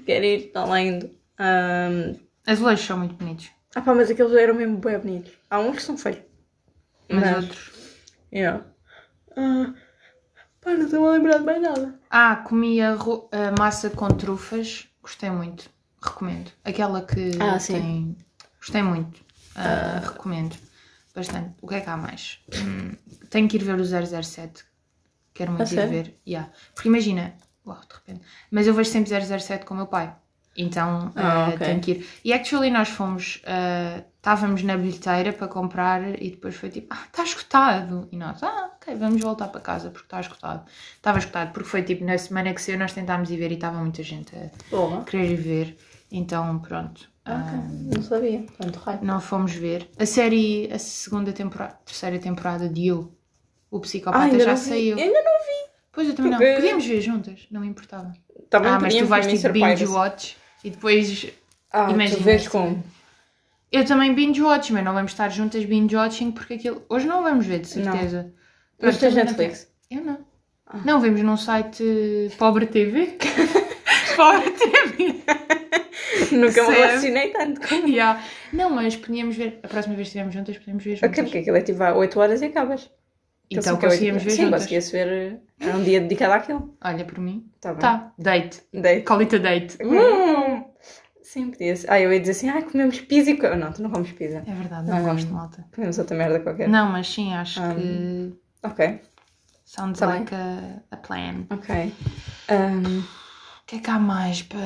quero 0.05 0.25
isto, 0.25 0.53
tão 0.53 0.77
lindo. 0.77 1.11
Um, 1.41 2.29
Azulejos 2.47 2.87
são 2.87 2.99
muito 2.99 3.15
bonitos. 3.15 3.51
ah 3.75 3.81
pá, 3.83 3.95
mas 3.95 4.11
aqueles 4.11 4.33
eram 4.33 4.55
mesmo 4.55 4.79
bem 4.79 4.99
bonitos. 4.99 5.33
Há 5.51 5.61
uns 5.61 5.77
que 5.77 5.83
são 5.83 5.99
feios. 5.99 6.28
Mas 7.09 7.21
Mas- 7.21 7.37
outros. 7.45 7.71
Yeah. 8.33 8.65
Ah, 9.37 9.73
pá, 10.61 10.73
não 10.73 10.85
estou 10.85 11.09
a 11.09 11.13
lembrar 11.13 11.39
de 11.39 11.45
mais 11.45 11.63
nada. 11.63 11.99
Ah, 12.11 12.37
comi 12.37 12.81
a, 12.83 12.97
massa 13.59 13.91
com 13.91 14.09
trufas. 14.09 14.89
Gostei 15.03 15.31
muito. 15.31 15.71
Recomendo. 16.03 16.51
Aquela 16.65 17.03
que 17.03 17.31
Ah, 17.41 17.59
sim. 17.59 17.73
tem. 17.75 18.17
Gostei 18.59 18.83
muito. 18.83 19.21
Ah, 19.57 20.01
Recomendo. 20.05 20.57
bastante. 21.15 21.55
O 21.63 21.67
que 21.69 21.75
é 21.77 21.81
que 21.81 21.89
há 21.91 21.97
mais? 21.97 22.39
Hum, 22.55 22.93
tenho 23.31 23.49
que 23.49 23.57
ir 23.57 23.65
ver 23.65 23.81
o 23.81 23.85
007. 23.85 24.65
Quero 25.35 25.53
muito 25.53 25.65
ir 25.73 25.75
sério? 25.75 25.91
ver. 25.91 26.21
Yeah. 26.27 26.53
Porque 26.75 26.89
imagina, 26.89 27.35
uau, 27.67 27.81
de 27.81 27.95
repente. 27.95 28.21
Mas 28.51 28.67
eu 28.67 28.75
vejo 28.75 28.91
sempre 28.91 29.11
007 29.41 29.65
com 29.65 29.75
o 29.75 29.77
meu 29.77 29.87
pai. 29.87 30.15
Então 30.61 31.13
Ah, 31.15 31.51
ok. 31.55 31.59
tenho 31.67 31.81
que 31.81 31.91
ir. 31.93 32.07
E 32.25 32.33
actually 32.33 32.69
nós 32.71 32.89
fomos, 32.89 33.41
eh, 33.47 34.03
estávamos 34.17 34.63
na 34.65 34.77
bilheteira 34.77 35.33
para 35.33 35.47
comprar 35.47 36.21
e 36.21 36.31
depois 36.31 36.57
foi 36.57 36.69
tipo, 36.69 36.89
ah, 36.91 37.05
está 37.07 37.23
esgotado. 37.23 38.09
E 38.11 38.17
nós, 38.17 38.43
ah, 38.43 38.73
ok, 38.77 38.95
vamos 38.97 39.21
voltar 39.23 39.49
para 39.49 39.61
casa 39.61 39.89
porque 39.91 40.07
está 40.07 40.19
esgotado. 40.21 40.65
Estava 40.97 41.19
esgotado 41.19 41.53
porque 41.53 41.69
foi 41.69 41.83
tipo 41.85 42.05
na 42.05 42.19
semana 42.19 42.53
que 42.53 42.61
saiu 42.61 42.77
nós 42.79 42.93
tentámos 42.93 43.31
ir 43.31 43.37
ver 43.37 43.53
e 43.53 43.55
estava 43.55 43.79
muita 43.79 44.03
gente 44.03 44.33
a 44.37 45.05
querer 45.05 45.31
ir 45.31 45.37
ver. 45.37 45.77
Então 46.11 46.59
pronto. 46.59 47.09
Ah, 47.25 47.63
não 47.95 48.03
sabia. 48.03 48.45
Tanto 48.59 48.79
raio. 48.81 48.99
não 49.03 49.21
fomos 49.21 49.53
ver. 49.55 49.89
A 49.99 50.07
série, 50.07 50.69
a 50.73 50.79
segunda 50.79 51.33
temporada, 51.33 51.79
terceira 51.85 52.19
temporada 52.19 52.69
de 52.69 52.89
You, 52.89 53.13
o 53.71 53.79
psicopata 53.81 54.25
ainda 54.25 54.41
já 54.41 54.51
não 54.51 54.57
saiu. 54.57 54.97
Ainda 54.99 55.23
não 55.23 55.39
vi. 55.47 55.71
Pois 55.93 56.09
eu 56.09 56.15
também 56.17 56.31
não. 56.33 56.39
Porque- 56.39 56.55
Podíamos 56.55 56.85
ver 56.87 57.01
juntas, 57.01 57.47
não 57.51 57.61
me 57.61 57.69
importava. 57.69 58.13
Também 58.51 58.71
ah, 58.73 58.79
mas 58.81 58.95
tu 58.95 59.05
vais 59.05 59.27
tipo 59.27 59.53
binge 59.53 59.87
watch 59.87 60.37
e 60.69 60.71
depois. 60.71 61.27
Ah, 61.73 61.91
Imagina, 61.91 62.17
tu 62.19 62.23
vês 62.25 62.47
como? 62.49 62.83
Eu 63.73 63.85
também 63.85 64.15
binge 64.15 64.43
watch, 64.43 64.73
mas 64.73 64.85
não 64.85 64.95
vamos 64.95 65.13
estar 65.13 65.29
juntas 65.31 65.65
binge 65.65 65.95
watching 65.97 66.31
porque 66.31 66.55
aquilo. 66.55 66.83
Hoje 66.89 67.07
não 67.07 67.23
vamos 67.23 67.47
ver, 67.47 67.61
de 67.61 67.79
Não. 67.79 67.93
certeza. 67.93 68.33
Mas 68.81 68.99
tens 68.99 69.15
não 69.15 69.25
Netflix? 69.25 69.69
tenho- 69.89 70.01
Eu 70.03 70.07
não. 70.07 70.19
Ah. 70.67 70.81
Não, 70.85 71.01
vemos 71.01 71.21
num 71.23 71.37
site 71.37 71.83
Pobre 72.39 72.67
TV. 72.67 73.17
Pobre 74.17 74.51
TV. 74.51 75.23
Nunca 76.33 76.69
me 76.69 76.75
relacionei 76.75 77.29
tanto 77.31 77.61
com 77.67 77.87
Yeah. 77.87 78.23
Não, 78.53 78.71
mas 78.71 78.97
podíamos 78.97 79.37
ver. 79.37 79.61
A 79.63 79.69
próxima 79.69 79.95
vez 79.95 80.09
que 80.09 80.19
estivermos 80.19 80.35
juntas, 80.35 80.59
podemos 80.59 80.85
ver 80.85 80.97
juntas. 80.97 81.11
Ok, 81.11 81.23
porque 81.25 81.39
aquilo 81.39 81.57
é 81.57 81.61
tipo 81.63 81.83
há 81.83 81.95
8 81.95 82.21
horas 82.21 82.43
e 82.43 82.47
acabas. 82.47 82.91
Então 83.51 83.63
só 83.75 83.81
conseguíamos 83.81 84.23
ver 84.23 84.31
Sim, 84.31 84.43
juntas. 84.45 84.61
conseguia-se 84.61 84.93
ver. 84.93 85.41
Era 85.61 85.77
um 85.77 85.83
dia 85.83 86.01
dedicado 86.01 86.33
àquilo. 86.35 86.77
Olha, 86.85 87.05
por 87.05 87.19
mim. 87.19 87.51
Tá 87.61 87.71
bem. 87.73 87.81
Tá, 87.81 88.13
date. 88.19 88.63
Dei. 88.73 89.03
Call 89.03 89.21
it 89.21 89.35
a 89.37 89.39
date. 89.39 89.79
Hum. 89.83 90.65
Sim, 91.23 91.51
podia 91.51 91.77
ser. 91.77 91.91
Ah, 91.91 92.01
eu 92.01 92.13
ia 92.13 92.21
dizer 92.21 92.33
assim, 92.33 92.49
ah, 92.49 92.63
comemos 92.63 93.01
pizza 93.01 93.31
e... 93.31 93.37
co-" 93.37 93.55
Não, 93.57 93.73
tu 93.73 93.83
não 93.83 93.91
comes 93.91 94.13
pizza. 94.13 94.43
É 94.47 94.55
verdade, 94.55 94.89
não 94.89 94.97
Ah, 94.97 95.01
gosto, 95.01 95.31
malta. 95.33 95.65
Comemos 95.75 95.99
outra 95.99 96.17
merda 96.17 96.41
qualquer. 96.41 96.69
Não, 96.69 96.91
mas 96.91 97.07
sim, 97.09 97.35
acho 97.35 97.61
Um, 97.63 97.75
que 97.75 98.39
Ok, 98.67 99.01
sounds 99.65 99.99
tá 99.99 100.07
like 100.07 100.35
a, 100.35 100.83
a 100.91 100.97
plan. 100.97 101.45
ok. 101.51 101.93
O 102.51 103.67
que 103.67 103.77
é 103.77 103.79
que 103.81 103.91
há 103.91 103.99
mais 103.99 104.43
para. 104.43 104.59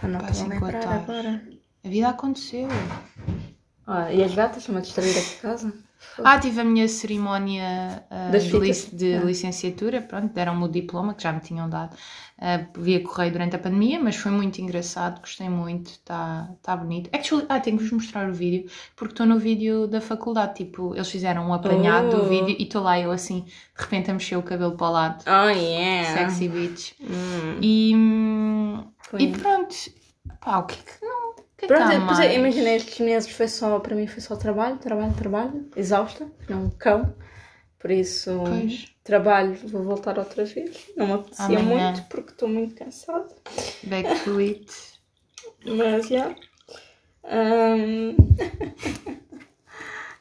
pá, 0.00 0.06
não 0.08 0.20
Pá, 0.20 0.30
estou 0.30 0.46
a 0.46 0.48
lembrar 0.50 0.72
50 0.82 0.88
horas. 0.88 1.02
agora. 1.02 1.42
A 1.84 1.88
vida 1.88 2.08
aconteceu. 2.08 2.68
Ah, 3.86 4.12
e 4.12 4.22
as 4.22 4.34
gatas 4.34 4.58
estão 4.58 4.76
a 4.76 4.80
distrair 4.80 5.16
aqui 5.18 5.30
de 5.30 5.36
casa? 5.36 5.72
Ah, 6.24 6.38
tive 6.38 6.60
a 6.60 6.64
minha 6.64 6.86
cerimónia 6.88 8.04
Das 8.32 8.44
de, 8.44 8.58
lic- 8.58 8.90
de 8.94 9.14
Ah. 9.14 9.20
licenciatura, 9.24 10.00
pronto, 10.02 10.32
deram-me 10.32 10.64
o 10.64 10.68
diploma 10.68 11.14
que 11.14 11.22
já 11.22 11.32
me 11.32 11.40
tinham 11.40 11.68
dado 11.68 11.96
ah, 12.38 12.66
via 12.76 13.02
correio 13.02 13.32
durante 13.32 13.56
a 13.56 13.58
pandemia, 13.58 13.98
mas 13.98 14.16
foi 14.16 14.30
muito 14.30 14.58
engraçado, 14.60 15.20
gostei 15.20 15.48
muito, 15.48 15.88
está 15.90 16.50
tá 16.62 16.76
bonito. 16.76 17.08
Actually, 17.14 17.46
ah, 17.48 17.58
tenho 17.60 17.76
que 17.78 17.82
vos 17.84 17.92
mostrar 17.92 18.28
o 18.28 18.32
vídeo, 18.34 18.70
porque 18.94 19.12
estou 19.12 19.26
no 19.26 19.38
vídeo 19.38 19.86
da 19.86 20.00
faculdade, 20.00 20.54
tipo, 20.54 20.94
eles 20.94 21.10
fizeram 21.10 21.48
um 21.48 21.54
apanhado 21.54 22.08
Oh. 22.08 22.20
do 22.20 22.28
vídeo 22.28 22.54
e 22.58 22.62
estou 22.64 22.82
lá 22.82 22.98
eu 23.00 23.10
assim, 23.10 23.40
de 23.42 23.82
repente 23.82 24.10
a 24.10 24.14
mexer 24.14 24.36
o 24.36 24.42
cabelo 24.42 24.72
para 24.76 24.86
o 24.86 24.90
lado, 24.92 25.24
Oh, 25.26 25.48
yeah. 25.48 26.14
sexy 26.14 26.48
bitch. 26.48 26.92
Hum. 27.00 27.58
E, 27.62 27.92
hum, 27.96 28.84
e 29.18 29.28
pronto, 29.28 29.74
pá, 30.40 30.58
o 30.58 30.64
que 30.64 30.74
é 30.74 30.76
que 30.78 31.04
não... 31.06 31.15
Que 31.56 31.64
é 31.64 31.68
que 31.68 31.74
Pronto, 31.74 31.90
é, 31.92 31.98
mais? 31.98 32.34
imagina, 32.36 32.70
estes 32.70 32.98
meses 33.00 33.30
foi 33.30 33.48
só, 33.48 33.78
para 33.80 33.94
mim 33.96 34.06
foi 34.06 34.20
só 34.20 34.36
trabalho, 34.36 34.76
trabalho, 34.78 35.14
trabalho, 35.14 35.70
exausta, 35.74 36.30
não 36.48 36.66
um 36.66 36.70
cão. 36.70 37.14
Por 37.78 37.90
isso, 37.90 38.30
Pois. 38.44 38.86
trabalho, 39.04 39.54
vou 39.68 39.82
voltar 39.82 40.18
outra 40.18 40.44
vez. 40.44 40.86
Não 40.96 41.06
me 41.06 41.12
apetecia 41.14 41.58
Amanhã. 41.58 41.92
muito 41.92 42.02
porque 42.08 42.32
estou 42.32 42.48
muito 42.48 42.74
cansada. 42.74 43.28
Back 43.84 44.24
to 44.24 44.38
it. 44.38 44.66
Mas, 45.64 46.08
já. 46.08 46.34
Hum. 47.24 48.16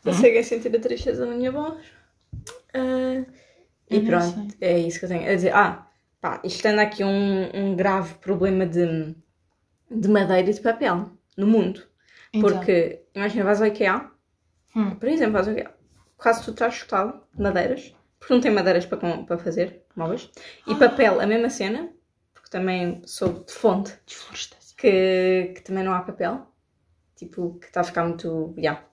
Conseguem 0.04 0.44
sentir 0.44 0.76
a 0.76 0.80
tristeza 0.80 1.26
na 1.26 1.34
minha 1.36 1.52
voz. 1.52 1.84
Ah, 2.74 3.26
e 3.90 3.96
Eu 3.98 4.06
pronto, 4.06 4.56
é 4.62 4.80
isso 4.80 5.00
que 5.00 5.06
eu 5.06 5.10
tenho 5.10 5.30
a 5.30 5.36
dizer. 5.36 5.54
Ah, 5.54 5.88
pá, 6.22 6.42
isto 6.44 6.66
anda 6.68 6.82
aqui 6.82 7.04
um, 7.04 7.50
um 7.54 7.76
grave 7.76 8.16
problema 8.16 8.66
de, 8.66 9.16
de 9.90 10.08
madeira 10.08 10.50
e 10.50 10.54
de 10.54 10.62
papel 10.62 11.15
no 11.38 11.48
mundo. 11.48 11.82
Então, 12.34 12.50
Porque, 12.50 13.04
imagina, 13.14 13.44
vais 13.46 13.62
ao 13.62 13.68
IKEA, 13.68 14.10
Hum. 14.76 14.96
por 14.96 15.08
exemplo, 15.10 15.34
vais 15.34 15.48
ao 15.48 15.54
IKEA, 15.54 15.74
quase 16.18 16.42
tudo 16.44 16.54
está 16.56 16.68
escutado 16.68 17.22
de 17.34 17.42
madeiras, 17.42 17.96
porque 18.20 18.34
não 18.34 18.42
tem 18.42 18.52
madeiras 18.52 18.86
para, 18.86 19.24
para 19.24 19.38
fazer 19.38 19.84
móveis. 19.96 20.30
E 20.68 20.74
Ah. 20.74 20.78
papel, 20.78 21.22
a 21.22 21.26
mesma 21.26 21.50
cena, 21.50 21.90
porque 22.34 22.50
também 22.50 23.02
sou 23.06 23.44
de 23.46 23.54
fonte 23.54 23.94
que, 24.78 25.54
que 25.56 25.62
também 25.62 25.84
não 25.84 25.94
há 25.94 26.02
papel. 26.02 26.48
Tipo, 27.16 27.58
que 27.60 27.68
está 27.68 27.80
a 27.80 27.84
ficar 27.86 28.04
muito. 28.06 28.54
Yeah. 28.58 28.84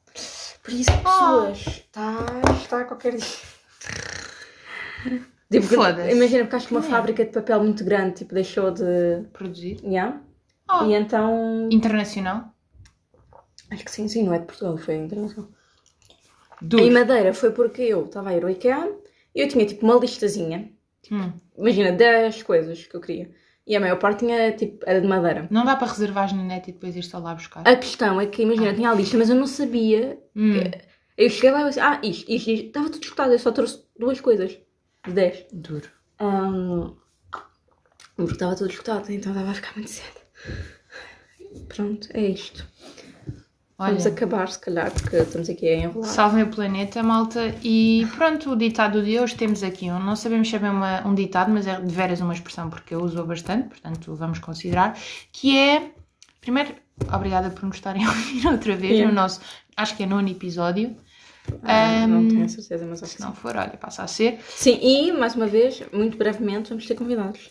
Por 0.62 0.72
isso, 0.72 0.90
Ah. 1.04 1.50
pessoas, 1.50 1.66
está, 1.66 2.16
está 2.62 2.84
qualquer 2.84 3.16
dia. 3.16 3.26
Tipo, 5.50 5.66
Foda-se. 5.66 6.12
imagina, 6.14 6.44
porque 6.44 6.56
acho 6.56 6.68
que 6.68 6.74
uma 6.74 6.86
É. 6.86 6.88
fábrica 6.88 7.24
de 7.26 7.30
papel 7.32 7.62
muito 7.62 7.84
grande 7.84 8.14
tipo, 8.14 8.32
deixou 8.34 8.70
de. 8.70 9.24
Produzir. 9.32 9.80
Yeah. 9.84 10.20
Ah. 10.80 10.86
E 10.86 10.94
então. 10.94 11.68
Internacional. 11.70 12.52
Acho 13.70 13.84
que 13.84 13.90
sim, 13.90 14.06
sim, 14.08 14.22
não 14.24 14.34
é 14.34 14.38
de 14.38 14.46
Portugal, 14.46 14.76
foi 14.76 14.96
internacional. 14.96 15.50
Duro. 16.60 16.82
Em 16.84 16.90
Madeira 16.90 17.32
foi 17.34 17.50
porque 17.50 17.82
eu 17.82 18.04
estava 18.04 18.30
a 18.30 18.36
ir 18.36 18.44
ao 18.44 18.50
IKEA 18.50 18.92
e 19.34 19.40
eu 19.40 19.48
tinha 19.48 19.66
tipo 19.66 19.84
uma 19.84 19.96
listazinha. 19.96 20.70
Hum. 21.10 21.32
Imagina, 21.56 21.90
10 21.92 22.42
coisas 22.42 22.86
que 22.86 22.94
eu 22.94 23.00
queria. 23.00 23.30
E 23.66 23.76
a 23.76 23.80
maior 23.80 23.98
parte 23.98 24.20
tinha, 24.20 24.52
tipo, 24.52 24.84
era 24.86 25.00
de 25.00 25.06
madeira. 25.06 25.46
Não 25.50 25.64
dá 25.64 25.76
para 25.76 25.88
reservar 25.88 26.34
na 26.34 26.42
net 26.42 26.68
e 26.68 26.72
depois 26.72 26.94
ir 26.96 27.02
só 27.02 27.18
lá 27.18 27.34
buscar. 27.34 27.66
A 27.66 27.76
questão 27.76 28.20
é 28.20 28.26
que, 28.26 28.42
imagina, 28.42 28.70
Ah. 28.70 28.74
tinha 28.74 28.90
a 28.90 28.94
lista, 28.94 29.16
mas 29.16 29.28
eu 29.30 29.36
não 29.36 29.46
sabia 29.46 30.18
Hum. 30.34 30.54
Eu 31.16 31.28
cheguei 31.28 31.50
lá 31.50 31.60
e 31.60 31.62
eu 31.64 31.68
disse, 31.68 31.80
ah, 31.80 32.00
isto, 32.02 32.30
isto, 32.30 32.50
isto. 32.50 32.66
Estava 32.66 32.88
tudo 32.90 33.02
escutado, 33.02 33.32
eu 33.32 33.38
só 33.38 33.52
trouxe 33.52 33.84
duas 33.98 34.20
coisas. 34.20 34.58
De 35.06 35.12
10. 35.12 35.46
Duro. 35.52 35.88
Ahm, 36.18 36.94
porque 38.16 38.32
estava 38.32 38.56
tudo 38.56 38.70
escutado, 38.70 39.10
então 39.12 39.32
estava 39.32 39.50
a 39.50 39.54
ficar 39.54 39.74
muito 39.74 39.90
cedo. 39.90 40.21
Pronto, 41.68 42.08
é 42.14 42.22
isto. 42.26 42.66
Vamos 43.78 44.04
Olha, 44.06 44.12
acabar, 44.14 44.48
se 44.48 44.58
calhar, 44.60 44.90
porque 44.92 45.16
estamos 45.16 45.48
aqui 45.50 45.68
a 45.68 45.74
enrolar. 45.76 46.08
salvem 46.08 46.44
o 46.44 46.48
planeta, 46.48 47.02
malta. 47.02 47.52
E 47.64 48.06
pronto, 48.16 48.52
o 48.52 48.56
ditado 48.56 49.02
de 49.02 49.18
hoje 49.18 49.34
temos 49.34 49.62
aqui 49.62 49.86
um. 49.90 49.98
Não 49.98 50.14
sabemos 50.14 50.48
se 50.48 50.54
é 50.54 50.58
bem 50.58 50.70
uma- 50.70 51.04
um 51.06 51.14
ditado, 51.14 51.50
mas 51.50 51.66
é 51.66 51.80
de 51.80 51.92
veras 51.92 52.20
uma 52.20 52.32
expressão 52.32 52.70
porque 52.70 52.94
eu 52.94 53.00
uso 53.02 53.24
bastante, 53.24 53.68
portanto 53.68 54.14
vamos 54.14 54.38
considerar. 54.38 54.96
Que 55.32 55.58
é. 55.58 55.90
Primeiro, 56.40 56.74
obrigada 57.12 57.50
por 57.50 57.64
nos 57.64 57.76
estarem 57.76 58.04
a 58.06 58.08
ouvir 58.08 58.46
outra 58.46 58.76
vez 58.76 58.92
Yeah. 58.92 59.08
no 59.08 59.14
nosso. 59.14 59.40
Acho 59.76 59.96
que 59.96 60.02
é 60.04 60.06
nono 60.06 60.28
episódio. 60.28 60.96
Ah, 61.64 62.06
não 62.06 62.18
Ahm, 62.20 62.28
tenho 62.28 62.44
a 62.44 62.48
certeza, 62.48 62.86
mas 62.86 63.02
acho 63.02 63.10
Se 63.12 63.16
que 63.16 63.22
não 63.22 63.30
sim. 63.34 63.40
for, 63.40 63.56
olha, 63.56 63.70
passa 63.70 64.04
a 64.04 64.06
ser. 64.06 64.38
Sim, 64.48 64.78
e, 64.80 65.10
mais 65.12 65.34
uma 65.34 65.46
vez, 65.48 65.82
muito 65.92 66.16
brevemente, 66.16 66.68
vamos 66.68 66.86
ter 66.86 66.94
convidados. 66.94 67.50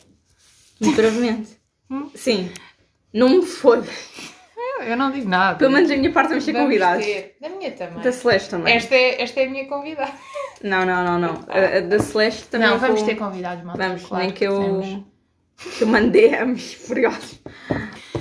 Muito 0.79 0.95
brevemente. 0.95 1.57
Hum? 1.89 2.09
Sim. 2.15 2.49
Não 3.13 3.29
me 3.29 3.45
foda. 3.45 3.87
Eu, 4.79 4.85
eu 4.87 4.97
não 4.97 5.11
digo 5.11 5.27
nada. 5.29 5.57
Pelo 5.57 5.71
menos 5.71 5.89
da 5.89 5.95
minha 5.97 6.11
parte 6.11 6.29
vamos 6.29 6.45
ter 6.45 6.53
Vamos 6.53 6.67
convidados. 6.67 7.05
ter. 7.05 7.35
Da 7.41 7.49
minha 7.49 7.71
também. 7.71 8.03
Da 8.03 8.11
Celeste 8.11 8.49
também. 8.49 8.73
Esta 8.75 8.95
é, 8.95 9.21
esta 9.21 9.39
é 9.41 9.45
a 9.45 9.49
minha 9.49 9.67
convidada. 9.67 10.11
Não, 10.63 10.85
não, 10.85 11.03
não, 11.03 11.19
não. 11.19 11.45
A, 11.49 11.77
a 11.77 11.81
da 11.81 11.99
Celeste 11.99 12.45
também 12.47 12.69
não, 12.69 12.79
vamos 12.79 12.99
vou- 12.99 13.09
ter 13.09 13.15
convidados, 13.15 13.63
malta. 13.63 13.83
Vamos, 13.87 14.03
claro 14.05 14.23
nem 14.25 14.33
que 14.33 14.43
eu, 14.45 14.59
temos. 14.59 15.03
que 15.77 15.83
eu 15.83 15.87
mandei 15.87 16.29
DMs 16.29 16.75
furiosos. 16.75 17.41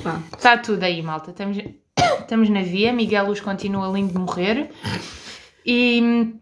Vá. 0.02 0.20
Está 0.36 0.56
tudo 0.58 0.82
aí, 0.82 1.02
malta. 1.02 1.30
Estamos, 1.30 1.56
estamos 2.20 2.48
na 2.50 2.62
via. 2.62 2.92
Miguel 2.92 3.26
Luz 3.26 3.40
continua 3.40 3.88
lindo 3.88 4.12
de 4.12 4.18
morrer. 4.18 4.70
E 5.64 6.34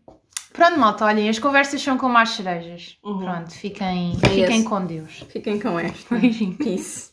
pronto, 0.53 0.79
malta, 0.79 1.05
olhem, 1.05 1.29
as 1.29 1.39
conversas 1.39 1.83
são 1.83 1.99
como 1.99 2.17
as 2.19 2.31
cerejas. 2.31 2.97
Uhum. 3.05 3.19
Pronto, 3.19 3.51
fiquem, 3.53 4.13
É 4.23 4.29
fiquem 4.29 4.57
esse. 4.61 4.65
com 4.65 4.85
Deus. 4.85 5.25
Fiquem 5.29 5.61
com 5.61 5.79
esta. 5.79 6.17
Beijinho. 6.17 6.57
Peace. 6.57 7.11